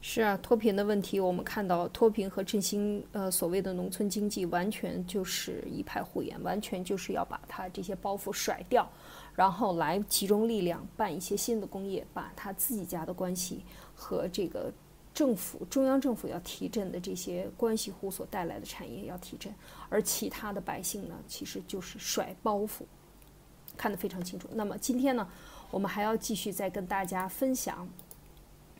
[0.06, 8.86] 是啊，脱贫的问题，我们看到脱贫和振兴，呃，所谓的农村经济，完全就是一派胡言，完全就是要把它这些包袱甩掉，
[9.34, 13.64] 然后来集中力量办一些新的工业，把他自己家的关系
[13.94, 14.70] 和这个
[15.14, 19.50] 政府、中央政府要提振的这些关系户所带来的产业要提振，
[19.88, 22.82] 而其他的百姓呢，其实就是甩包袱，
[23.74, 24.46] 看得非常清楚。
[24.52, 25.26] 那么今天呢？
[25.74, 27.88] 我们还要继续再跟大家分享，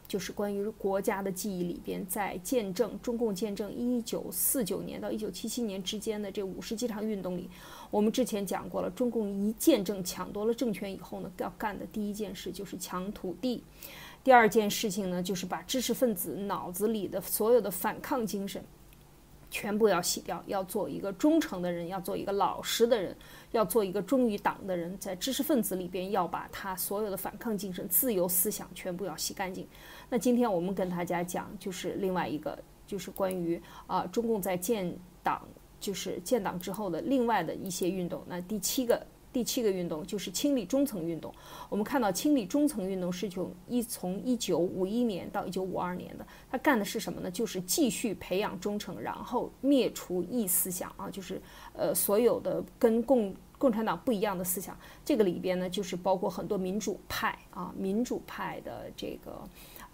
[0.06, 7.50] 就是关于国家的记忆里边，在见证中共见证一九四九年到一九七七年之间的这五十几场运动里，
[7.90, 13.64] 我们之前讲过了，中共一见证抢夺了政权以后呢，要干的第一件事就是抢土地，
[14.22, 18.64] 第二件事情呢，就是把知识分子脑子里的所有的反抗精神。
[19.50, 23.16] 全部要洗掉，要做一个忠诚的人，要做一个老实的人，
[23.54, 29.66] 要做一个忠于党的人，在知识分子里边要把他所有的反抗精神、自由思想全部要洗干净。
[30.10, 34.92] 那今天我们跟大家讲，就是另外一个，就是关于啊中共在建
[35.22, 35.40] 党，
[35.78, 38.24] 就是建党之后的另外的一些运动。
[38.26, 39.06] 那第七个。
[39.34, 41.34] 第七个运动就是清理中层运动。
[41.68, 47.28] 我们看到清理中层运动是从一从一九五一年到一九五二年的，他干的是什么呢？
[47.28, 54.78] 就是继续培养忠诚，然后灭除异思想啊，就是呃所有的跟共共产党不一样的思想。
[55.04, 59.42] 这个里边呢，就是包括很多民主派啊，民主派的这个。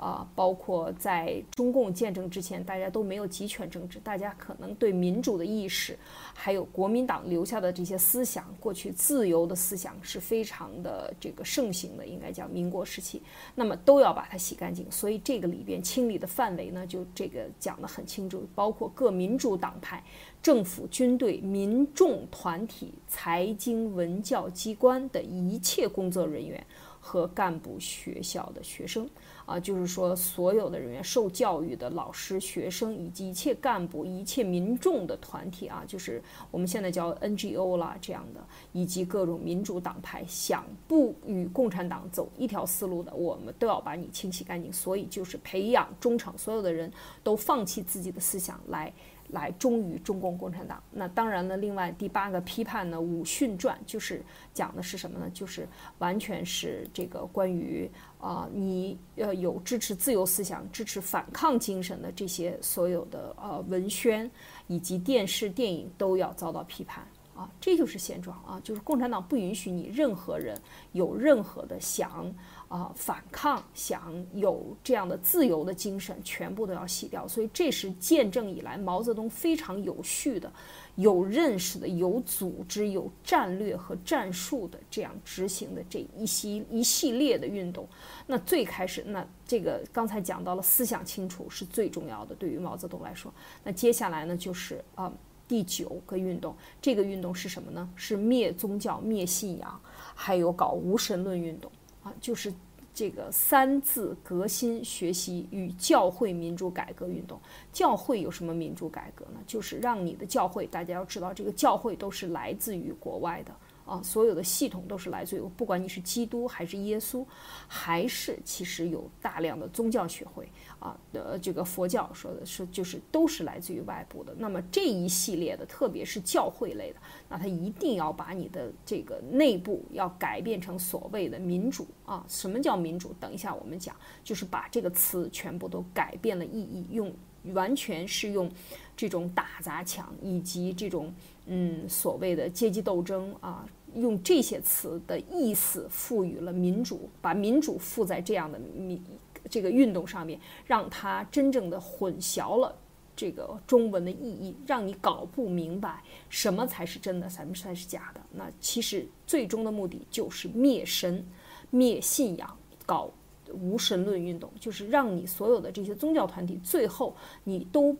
[0.00, 5.94] 啊，包括在中共建政之前，大家都没有集权政治，大家可能对民主的意识，
[6.32, 13.20] 还有国民党留下的这些思想，过去自由的思想是非常的这个盛行的，应该叫民国时期，
[13.54, 14.90] 那么都要把它洗干净。
[14.90, 20.02] 所以这个里边清理的范围呢，就这个讲得很清楚，包括各民主党派、
[20.42, 26.66] 政府、军队、民众团体、财经、文教机关的一切工作人员
[26.98, 29.06] 和干部、学校的学生。
[29.50, 36.22] 啊，就是说，所有的人员、受教育的老师、学生以及一切干部、一切民众的团体啊，就是
[36.52, 38.40] 我们现在叫 NGO 啦这样的，
[38.72, 44.72] 以及各种民主党派想不与共产党走一条思路的，我们都要把你清洗干净。
[44.72, 46.88] 所以就是培养忠诚，所有的人
[47.24, 48.92] 都放弃自己的思想来。
[49.32, 50.82] 来忠于中共共产党。
[50.90, 54.20] 那当然呢，另外第八个批判呢，《武训传》就是
[54.52, 55.30] 讲的是什么呢？
[55.32, 57.88] 就是完全是这个关于
[58.20, 64.30] 啊，你呃有支持自由思想、支持反抗精神的这些所有的呃文宣
[64.66, 67.06] 以及电视电影都要遭到批判。
[67.40, 70.60] 啊，这就是现状啊，就是共产党不允许你任何人
[70.92, 72.32] 有任何的想。
[72.68, 77.26] 啊，反抗想有这样的自由的精神，全部都要洗掉。
[77.26, 80.52] 所以这是见证以来毛泽东非常有序的、
[80.94, 87.88] 有认识的、有组织、有战略和战术的这样执行的这一系一系列的运动。
[88.24, 93.34] 那最开始，那这个刚才讲到了思想清楚是最重要的，对于毛泽东来说。
[93.64, 95.12] 那接下来呢，就是啊
[95.50, 97.90] 第九个运动，这个运动是什么呢？
[97.96, 99.80] 是灭宗教、灭信仰，
[100.14, 101.68] 还有搞无神论运动。
[102.04, 102.54] 啊，就是
[102.94, 107.36] 这个三字革新学习与教会民主改革运动。
[107.72, 109.40] 教会有什么民主改革呢？
[109.44, 113.52] 就是让你的教会，大家要知道，这个教会都是来自于国外的。
[113.84, 117.24] 啊，所有的系统都是来自于，不管你是基督还是耶稣，
[117.66, 124.34] 还是其实有大量的宗教学会啊，呃，这个佛教说的是就是都是来自于外部的。
[124.38, 132.24] 那么这一系列的，特别是教会类的，那他一定要把你的这个内部要改变成所谓的民主啊。
[132.28, 133.14] 什么叫民主？
[133.18, 137.12] 等一下我们讲，就是把这个词全部都改变了意义，用
[137.54, 138.50] 完全是用
[138.96, 141.12] 这种打砸抢以及这种
[141.50, 143.68] 嗯所谓的阶级斗争啊。
[143.96, 149.02] 用这些词的意思赋予了民主，把民主附在这样的民
[149.48, 152.72] 这个运动上面，让它真正的混淆了
[153.16, 158.20] 这个中文的意义，让你搞不明白什么才是真的，什么才是假的。
[158.30, 161.26] 那其实最终的目的就是灭神、
[161.70, 163.10] 灭信仰，搞
[163.52, 167.96] 无神论运动，就是让你所有的这些宗教团体最后你都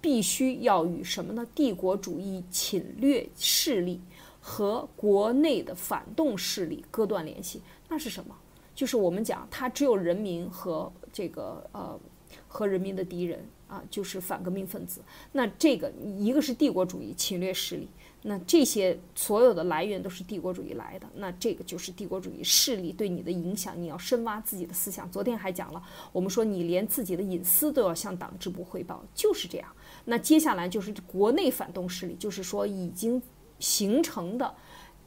[0.00, 1.46] 必须要与什么呢？
[1.54, 4.00] 帝国主义侵略势力。
[4.42, 8.34] 和国内的反动势力割断联系，那是什么？
[8.74, 12.00] 就是我们讲，它只有人民和这个呃
[12.48, 15.02] 和人民的敌人啊，就是反革命分子。
[15.32, 17.86] 那这个一个是帝国主义侵略势力，
[18.22, 21.06] 那这些所有的来源都是帝国主义来的。
[21.16, 25.08] 那这个就是帝国主义势力对你的影响，你要深挖自己的思想。
[25.10, 25.82] 昨天还讲了，
[26.12, 29.70] 我们说你连自己的隐私都要向党支部汇报，就是这样。
[30.04, 33.20] 那接下来就是国内反动势力，就是说已经。
[33.62, 34.54] 形成的，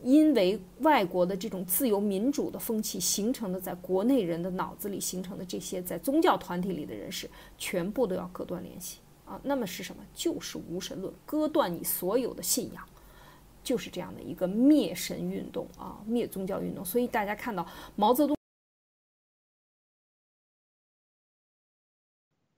[0.04, 7.28] 因为外国的这种自由民主的风气形成的，在国内人的脑子里形成的这些在宗教团体里的人士，
[7.58, 9.42] 全部都要割断联系啊。
[9.42, 10.04] 那么是什么？
[10.14, 12.86] 就是无神论，割断你所有的信仰，
[13.64, 16.86] 就是这样的一个灭神运动啊，灭宗教运动。
[16.86, 17.66] 所以大家看到
[17.96, 18.38] 毛泽东。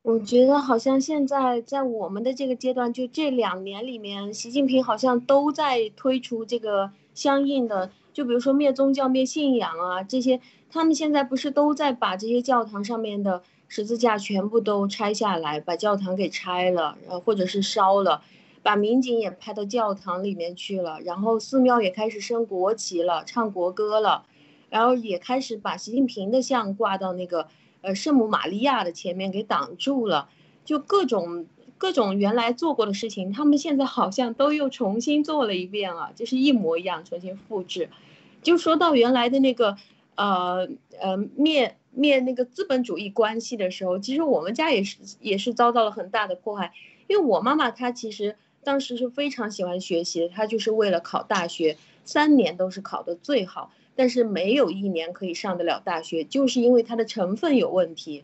[0.05, 10.39] 我觉得好像现在在我们的这个阶段，就这两年里面，习近平好像都在推出这个相应的，就比如说灭宗教、灭信仰啊这些，
[10.69, 18.21] 他们现在不是都在把这些教堂上面的十字架全部都拆下来，把教堂给拆了，呃，或者是烧了，
[18.61, 24.27] 把民警也派到教堂里面去了，然后寺庙也开始升国旗了，唱国歌了，
[24.69, 27.47] 然后也开始把习近平的像挂到那个。
[27.85, 30.27] 呃，圣母玛利亚的前面给挡住了，
[30.65, 31.45] 就各种
[31.77, 37.89] 各种原来做过的事情，他们现在好像都又重新做了一遍了，就是一模一样，重新复制。
[38.41, 39.77] 就说到原来的那个，
[40.15, 40.67] 呃
[40.99, 46.73] 呃灭灭那个资本主义关系的时候，其实我们家也是也是遭到了很大的迫害，
[47.07, 58.23] 因为我妈妈她其实当时是非常喜欢学习，她就是为了考大学，三年都是考的最好，但是没有一年可以上得了大学，就是因为它的成分有问题。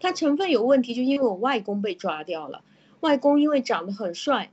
[0.00, 2.62] 它成分有问题，就因为我外公被抓掉了。
[3.00, 4.50] 外公因为长得很帅，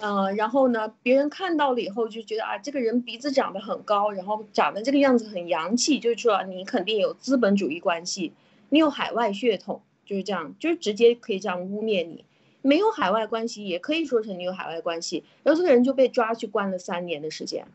[0.00, 8.32] 嗯，然后呢，别人看到了以后就觉得啊，这个人鼻子长得很高，然后长得这个样子很洋气，就是说你肯定有资本主义关系，
[8.70, 12.24] 你有海外血统，就是这样，就是直接可以这样污蔑你。
[12.60, 15.22] 没有海外关系，也可以说成你有海外关系。
[15.44, 17.66] 然后这个人就被抓去关了三年的时间，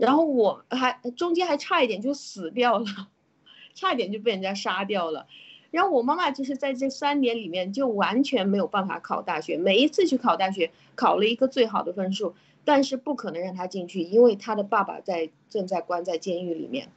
[0.00, 2.86] 然后我还中间还差一点就死掉了，
[3.74, 5.26] 差一点就被人家杀掉了。
[5.70, 12.34] 然后我妈妈就是在这三年里面就完全没有办法考大学，每一次去考大学考了一个最好的分数，
[12.64, 16.88] 但是不可能让她进去，因为她的爸爸在正在关在监狱里面。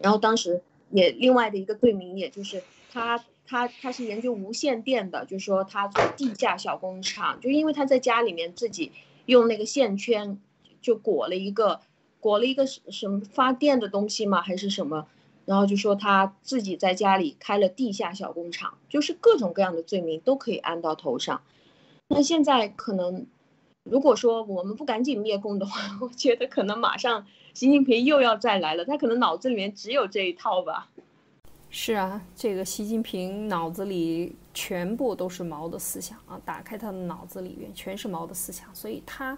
[0.00, 8.90] 然后当时也另外的一个罪名，也就是他他他是研究无线电的，就说他做地下小工厂，就因为他在家里面自己
[9.26, 10.38] 用那个线圈
[10.82, 11.80] 就裹了一个
[12.20, 14.40] 裹了一个什什么发电的东西吗？
[14.40, 15.06] 还是什么？
[15.46, 21.42] 然后就说他自己在家里开了地下小工厂，就是各种各样的罪名都可以安到头上。
[22.06, 23.26] 那现在可能，
[23.82, 28.84] 如果说我们不赶紧灭共的话， 我觉得可能马上习近平又要再来了。
[28.84, 30.88] 他可能脑子里面只有这一套吧。
[31.70, 39.36] 是啊，这个习近平脑子里全部都是毛的思想啊，打开他的脑子里面全是毛的思想，所以他。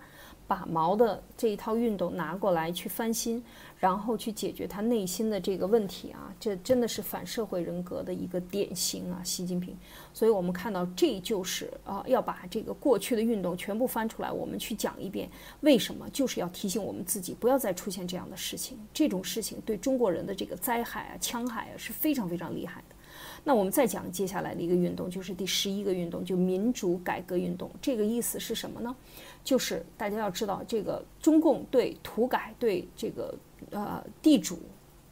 [0.53, 3.43] 把毛的这一套运动拿过来去翻新，
[3.79, 9.75] 然后去解决他内心的这个问题啊，这真的是反社会人格的一个典型啊，习近平。
[10.13, 15.27] 所以我们看到，这就是啊，要把这个过去的运动全部翻出来，我们去讲一遍，
[15.61, 16.07] 为什么？
[16.11, 18.79] 就是要提醒我们自己，不要再出现这样的事情。
[18.93, 22.97] 这种事情对中国人的这个灾害啊、戕害啊是非常非常厉害的。
[23.45, 27.71] 那我们再讲接下来的一个运动，就是第十一个运动，就民主改革运动。
[27.81, 28.95] 这个意思是什么呢？
[29.43, 33.35] 就是大家要知道，这个中共对土改、对这个
[33.71, 34.59] 呃地主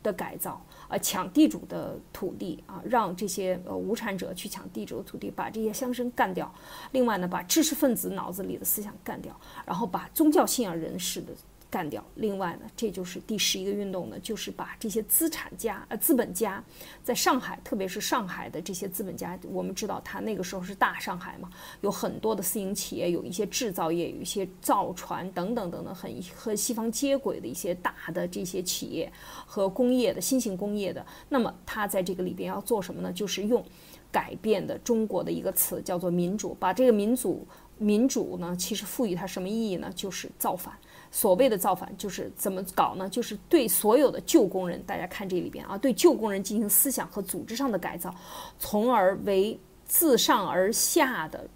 [0.03, 6.53] 的改造啊，抢地主的土地啊，让这些呃无产者去抢地主的土地，把这些乡绅干掉。
[6.93, 9.35] 另外呢，把知识分子脑子里的思想干掉，
[9.67, 11.33] 然后把宗教信仰人士的。
[11.71, 12.05] 干掉。
[12.17, 16.63] 另外呢，这就是第十一个运动呢，就是把这些资产家、呃资本家，
[17.03, 21.49] 在上海，特别是上海的这些资本家，我们知道他那个时候是大上海嘛，
[21.81, 29.11] 有很多的私营企业，有一些制造业，有一些造船等等等等，很和西方接轨的一些大的这些企业
[29.47, 31.07] 和工业的新型工业的。
[31.29, 33.13] 那么他在这个里边要做什么呢？
[33.13, 33.65] 就是用
[34.11, 37.47] 改变的中国的一个词叫做民主，把这个民主
[37.79, 39.91] 民主呢，其实赋予它什么意义呢？
[39.95, 40.75] 就是造反。
[41.13, 43.09] 所谓的造反就是怎么搞呢？
[43.09, 48.15] 就是对所有的旧工人，大家看这里边啊，对旧工人进行思想和组织上的改造，
[48.61, 51.49] 从而为自上而下的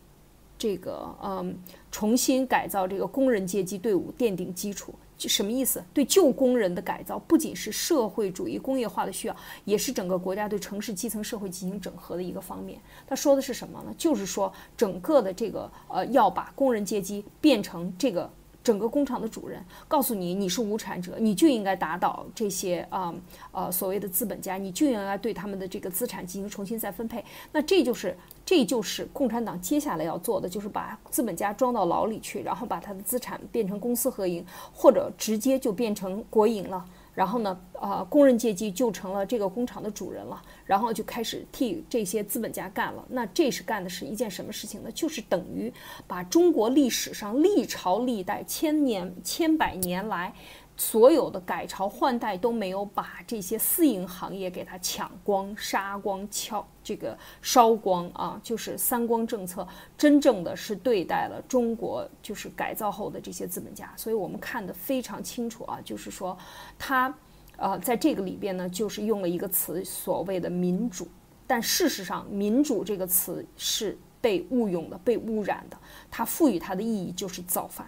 [0.59, 1.57] 这个嗯
[1.93, 4.93] 重新改造这个工人阶级队伍奠定基础。
[5.17, 5.83] 什么意思？
[5.95, 12.81] 对旧工人的改造不仅是社会主义工业化的需要，也是整个国家对城市基层社会进行整合的一个方面。
[13.07, 13.95] 他说的是什么呢？
[13.97, 18.29] 就是说整个的这个呃要把工人阶级变成这个。
[18.65, 23.15] 整个工厂的主人告诉你，你是无产者，你就应该打倒这些啊
[23.53, 27.23] 呃所谓的资本家，你就应该对他们的这个资产进行重新再分配。
[27.53, 34.43] 那这就是这就是共产党接下来要做的，就是把资本家装到牢里去，然后把他的资产变成公私合营，
[34.73, 36.83] 或者直接就变成国营了。
[37.15, 43.05] 然后呢，呃，工人阶级就成了这个工厂的主人了，然后就开始替这些资本家干了。
[43.09, 44.91] 那这是干的是一件什么事情呢？
[44.93, 45.73] 就是等于
[46.07, 50.35] 把中国历史上历朝历代、千年、千百年来
[50.77, 58.41] 所有的改朝换代都没有把这些私营行业给它抢光、杀光、敲这个烧光啊！
[58.43, 59.67] 就是三光政策，
[59.97, 63.93] 真正的是对待了中国就是改造后的这些资本家。
[63.97, 66.37] 所以我们看得非常清楚啊，就是说。
[66.77, 67.15] 他，
[67.57, 71.07] 呃，在这个里边呢，就是用了一个词，所谓的民主。
[71.47, 75.77] 但事实上，民主这个词是被误用的、被污染的。
[76.11, 77.87] 它赋予它的意义就是造反，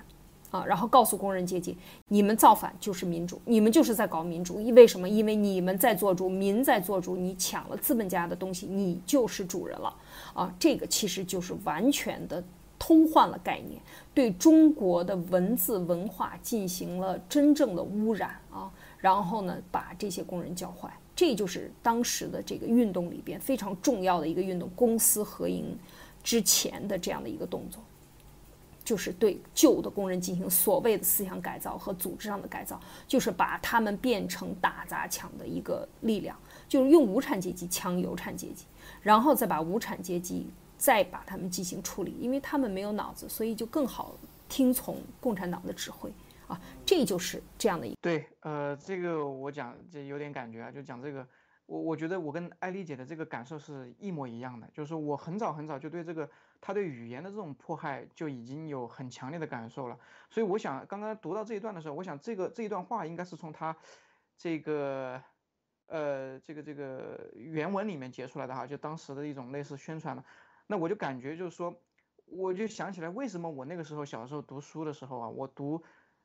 [0.56, 1.76] 啊，然后告诉工人阶级，
[2.08, 4.60] 你们造反就是民主，你们就是在搞民主。
[4.60, 5.06] 因为什么？
[5.06, 9.94] 因为你们在做主，民在做主，你抢了资本家的东西，你就是主人了。
[10.32, 12.42] 啊，这个其实就是完全的
[12.78, 13.80] 偷换了概念，
[14.14, 18.70] 对中国的文字文化进行了真正的污染啊。
[18.98, 25.78] 然后呢，把这些工人教坏，这就是当时的这个运动里边非常重要的一个运动——公私合营
[26.24, 27.80] 之前的这样的一个动作，
[28.86, 38.64] 就是对旧的工人进行所谓的思想改造和组织上的改造，就是把他们变成打砸抢的一个力量，就是用无产阶级抢有产阶级，
[39.02, 40.46] 然后再把无产阶级
[40.78, 44.16] 再把他们进行处理，因为他们没有脑子，所以就更好
[44.48, 46.08] 听从共产党的指挥
[46.46, 51.26] 啊，这就是这样的一对，呃，这个我讲这有点感觉啊，就讲这个。
[51.68, 56.30] 我我觉得我跟艾丽姐的这个感受是一模一样的，就是我很早很早就对这个
[56.60, 59.98] 他对语言的这种迫害就已经有很强烈的感受了。
[60.30, 63.76] 所以我想刚刚读到这一段的时候，我想这个这一段话应该是从他
[64.36, 65.22] 这个
[65.86, 70.24] 呃这个这个原文里面截出来的哈，就当时的一种类似宣传了。
[70.66, 71.74] 那我就感觉就是说，
[72.24, 75.82] 我就想起来为什么我那个时候小时候读书的时候啊，我读。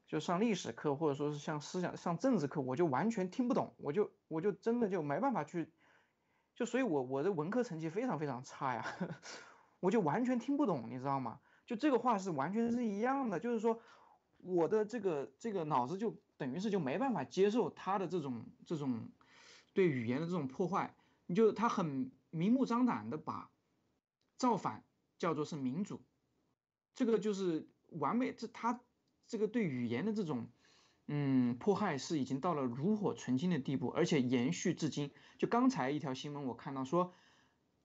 [0.08, 5.72] 就上历史课，或者说是像思想上政治课，我就完全听不懂，我就我就真的就没办法去，
[6.54, 8.86] 就所以，我我的文科成绩非常非常差呀，
[9.82, 11.42] 我就完全听不懂，你知道吗？
[11.66, 13.82] 就这个话是完全是一样的，就是说
[14.38, 19.10] 我的这个这个脑子就等于是就没办法接受他的这种这种
[19.74, 23.52] 对语言的这种破坏，你就他很明目张胆的把
[24.38, 24.86] 造反
[25.20, 26.02] 叫做是民主，
[26.96, 28.80] 这个就是完美，这他。
[29.28, 30.50] 这个对语言的这种，
[31.08, 35.14] 嗯，迫害是已经到了炉火纯青的地步，而且延续至今。
[35.38, 37.14] 就刚才一条新闻，我看到说，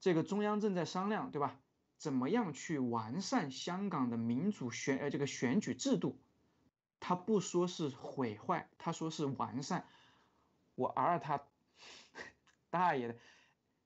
[0.00, 1.60] 这个中央正在商量，对吧？
[1.98, 6.18] 怎么样去完善香港的民主选呃这个选举制度？
[7.00, 9.86] 他不说是毁坏，他说是完善。
[10.74, 11.42] 我儿他
[12.70, 13.16] 大爷的，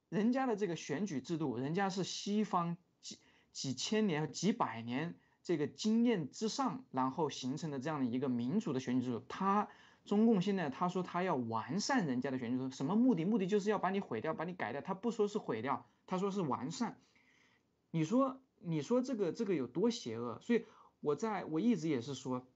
[0.09, 3.19] 人家的这个选举制度，人家是西方几
[3.53, 5.15] 几千年、几百年。
[5.43, 9.69] 这个经验之上，然后形成的这样的一个民主的选举制度，他
[10.05, 13.25] 中共现在他说他要完善人家的选举制度，什么目的？
[13.25, 14.83] 目的就是要把你毁掉，把你改掉。
[14.83, 16.99] 他不说是毁掉，他说是完善。
[17.91, 20.39] 你说，你说这个这个有多邪恶？
[20.41, 20.67] 所以
[21.01, 22.47] 我在我一直也是说，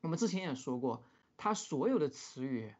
[0.00, 1.04] 我们之前也说过，
[1.36, 2.74] 他所有的词语，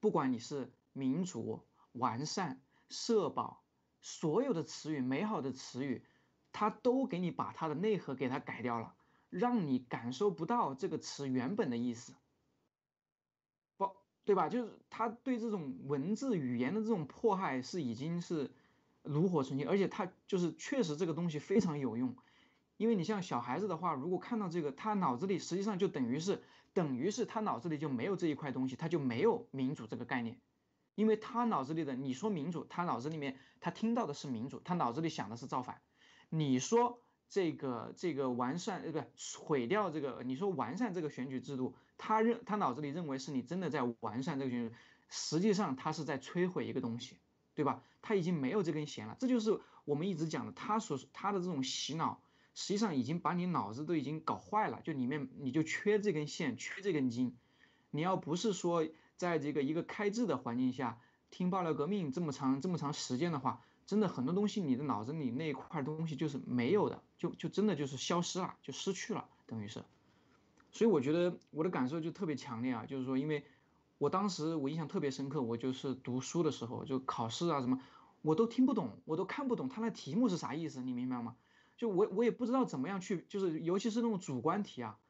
[0.00, 3.62] 不管你是民主、完善、社保，
[4.00, 6.04] 所有的词语，美好的词语。
[6.56, 8.94] 他都给你把它的内核给它改掉了，
[9.28, 12.14] 让你感受不到这个词原本的意思，
[13.76, 13.90] 不
[14.24, 14.48] 对吧？
[14.48, 18.52] 就是他对这种文字语言的这种迫害是已经是
[19.04, 22.16] 炉火纯青，而且他就是确实这个东西非常有用，
[22.76, 26.42] 因为你像小孩子的话，如果看到这个，他脑子里实际上就等于是
[26.72, 30.40] 等于是他脑子里就没有这一块东西，他就没有民主这个概念，
[30.94, 35.80] 因为他脑子里的你说民主，他脑子里面他听到的是民主，他脑子里想的是造反。
[36.30, 36.98] 你说
[37.28, 44.74] 这个这个完善呃不毁掉这个你说完善这个选举制度，他认他脑子里认为是你真的在完善这个选举，
[45.08, 47.18] 实际上他是在摧毁一个东西，
[47.54, 47.82] 对吧？
[48.02, 52.20] 他已经没有这根弦了，这就是我们一直讲的，他所他的这种洗脑，
[52.54, 57.36] 实际上已经把你脑子都已经搞坏了，就里面你就缺这根线，缺这根筋。
[57.90, 58.86] 你要不是说
[59.16, 60.98] 在这个一个开智的环境下
[61.30, 63.62] 听爆料革命这么长这么长时间的话。
[63.86, 69.84] 真的很多东西，你的脑子里那一块东西就是没有的，就就真的就是消失了，就失去了，等于是。
[70.72, 73.44] 所以我觉得我的感受就特别强烈啊，就是说，因为
[74.04, 77.80] 我当时我印象特别深刻，我就是读书的时候，就考试啊什么，
[78.20, 81.38] 我都听不懂，我都看不懂他那题目是啥意思，你明白吗？
[81.78, 85.00] 就我我也不知道怎么样去，就是尤其是那种主观题啊，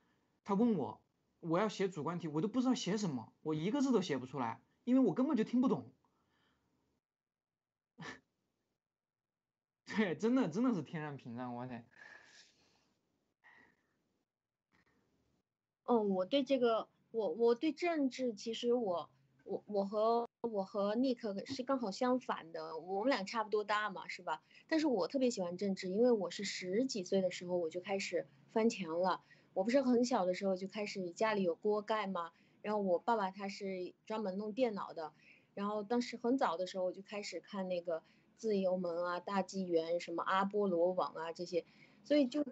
[0.45, 1.05] 他问我
[1.40, 5.92] 我要写主观题，我都不知道写什么，我一个字都写不出来，因为我根本就听不懂。
[9.86, 11.84] 对，真的真的是天然屏障，哇塞！
[15.84, 19.08] 哦，我对这个，我我对政治，其实我
[19.44, 24.42] 我我和我和 Nick 是刚好相反的，我们俩差不多大嘛，是吧？
[24.66, 29.22] 但是我特别喜欢政治，因为我是十几岁的时候我就开始翻墙了。
[29.52, 35.12] 我不是很小的时候就开始家里有锅盖嘛，然后我爸爸他是专门弄电脑的，
[35.54, 38.02] 然后当时很早的时候我就开始看那个。
[38.36, 41.64] 自由门啊，大纪元，什么阿波罗网啊，这些，
[42.02, 42.50] 所以就是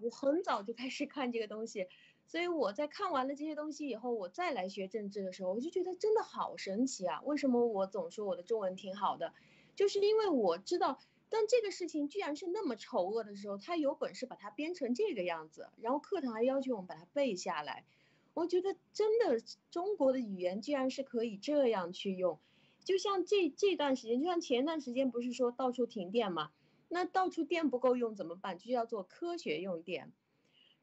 [0.00, 1.88] 我很早就开始看这个东西，
[2.28, 7.22] 所以我在看完了这些东西以后，我再来学政治的时候，我就觉得真的好神奇啊！
[7.24, 9.32] 为什么我总说我的中文挺好的？
[9.74, 10.98] 就是因为我知道，
[11.30, 17.86] 当这个事情居然是那么丑恶的时候，他有本事把它编成这个样子，然后课堂还要求我们把它背下来，
[18.34, 22.38] 我觉得真的中国的语言居然是可以这样去用。
[22.84, 26.50] 就像这这段时间，就像前段时间不是说到处停电嘛？
[26.90, 28.58] 那到处电不够用怎么办？
[28.58, 30.12] 就要做科学用电。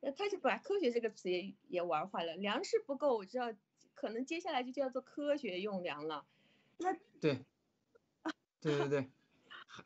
[0.05, 2.35] 呃，他就把科学这个词也也玩坏了。
[2.35, 3.51] 粮食不够，我知道，
[3.95, 6.27] 可能接下来就叫做科学用粮了。
[6.77, 7.43] 那对，
[8.61, 9.09] 对对对，
[9.67, 9.83] 还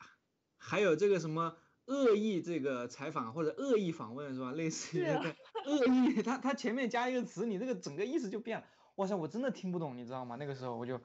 [0.57, 1.55] 还有这个什么
[1.85, 4.51] 恶意这个采访或者恶意访问是吧？
[4.51, 8.67] 类似于个恶意，他他前面加一个词，你这个整个意思就变了。
[8.95, 10.35] 哇塞，我真的听不懂，你知道吗？
[10.35, 10.99] 那个时候我就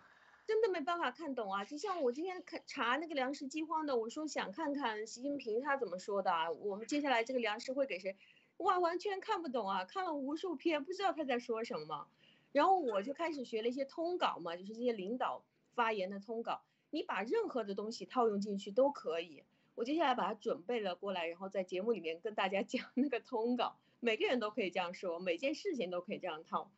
[0.44, 1.64] 真的没办法看懂啊。
[1.64, 6.50] 就像我今天看查那个粮食饥荒的，我说想看看习近平他怎么说的啊。
[6.50, 8.16] 我们接下来这个粮食会给谁？
[8.58, 9.84] 哇，完全看不懂啊！
[9.84, 12.08] 看了无数篇，不知道他在说什么。
[12.52, 15.44] 然后我就开始学了一些通稿嘛，就是这些领导
[15.74, 16.62] 发言的通稿。
[16.90, 19.42] 你把任何的东西套用进去都可以。
[19.74, 26.70] 我接下来把它准备了过来，然后在节目里面跟大家 讲那个通稿，每个人都可以这样说，每件事情都可以这样套。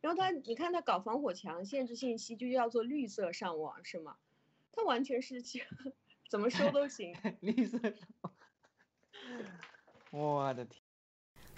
[0.00, 4.16] 然后他，你看他搞防火墙，限制信息就要做绿色上网是吗？
[4.72, 5.42] 他完全是
[6.30, 8.32] 怎么说都行， 绿色上网。
[10.10, 10.79] 我的天！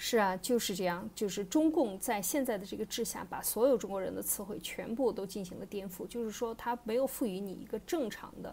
[0.05, 6.05] 是啊，就是这样，就是中共在现在的这个治下，把所有中国人的词汇全部都进行了颠覆。
[6.09, 8.53] 就是说，他没有赋予你一个正常的，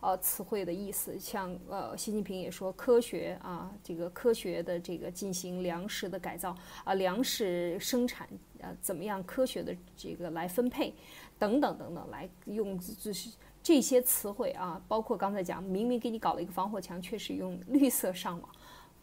[0.00, 1.18] 呃，词汇的意思。
[1.18, 8.28] 像呃，习近平也说科学啊，这个科学的这个进行粮食的改造啊，粮食生产
[8.58, 10.92] 呃怎么样科学的这个来分配，
[11.38, 13.30] 等等等等，来用就是
[13.62, 18.50] 这些词汇啊，包括刚才讲，明明给你搞了一个防火墙，却是用绿色上网。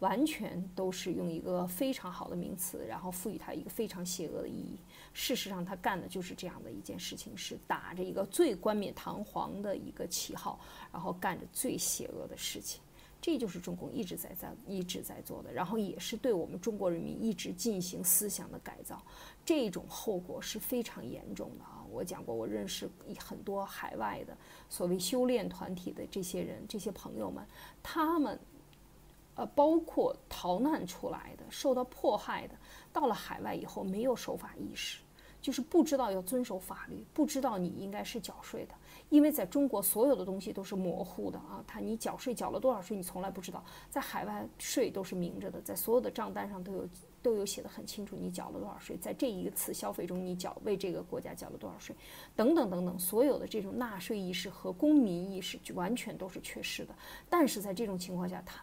[0.00, 4.78] 完全都是用一个非常好的名词，然后赋予它一个非常邪恶的意义。
[5.12, 10.60] 事实上，他干的就是这样的一件事情，是打着一个最冠冕堂皇的一个旗号，
[10.92, 12.80] 然后干着最邪恶的事情。
[13.20, 19.02] 这就是中共一直在在一直在做的，然后也是对我们中国人民一直进行思想的改造。
[19.44, 21.84] 这种后果是非常严重的啊！
[21.90, 22.88] 我讲过，我认识
[23.18, 24.36] 很多海外的
[24.68, 27.44] 所谓修炼团体的这些人，这些朋友们，
[27.82, 28.38] 他们。
[29.38, 32.56] 呃，包括逃难出来的、受到迫害的，
[32.92, 34.98] 到了海外以后没有守法意识，
[35.40, 38.74] 就是不知道要遵守法律，不知道你应该是缴税的，
[39.10, 46.88] 因为在中国所有的东西都是模糊的啊，他你缴税缴了多少税你从来不知道，在海外税都是明着的，在所有的账单上都有
[47.22, 51.94] 都有写的很清楚，你缴了多少税，在这一次消费中你缴为这个国家缴了多少税，
[52.34, 56.92] 等等等等，所有的这种纳税意识和公民意识就完全都是缺失的，
[57.30, 58.60] 但是在这种情况下，他。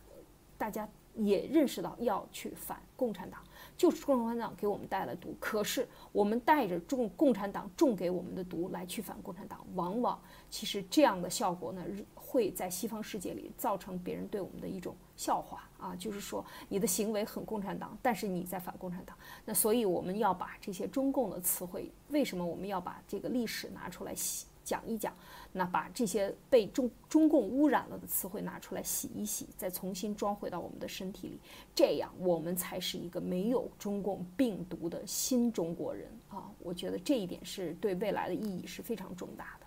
[0.58, 3.42] 大家也认识到要去反共产党，
[3.78, 5.36] 就是共产党给我们带来毒。
[5.40, 11.84] 可是我们带着种共产党种给我们的毒来去反共产党，往往其实这样的效果呢，
[12.14, 19.18] 会在西方世界里造成别人对我们的一种笑话啊，就是说你的行为很共产党，但是你在反共产党。
[19.46, 24.46] 那所以我们要把这些中共的词汇，为什么我们要把这个历史拿出来洗？
[24.66, 25.14] 讲一讲，
[25.54, 31.40] 那把这些被中中共污染了的词汇拿出来洗一洗，再重新装回到我们的身体里，
[31.74, 36.52] 这样我们才是一个没有中共病毒的新中国人啊！
[36.60, 39.66] 我觉得这一点是对未来的意义是非常重大的。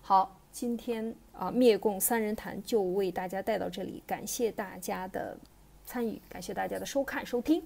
[0.00, 5.36] 好，今天啊灭共三人谈就为大家带到这里，感谢大家的
[5.84, 7.60] 参与，感谢大家的收看收听。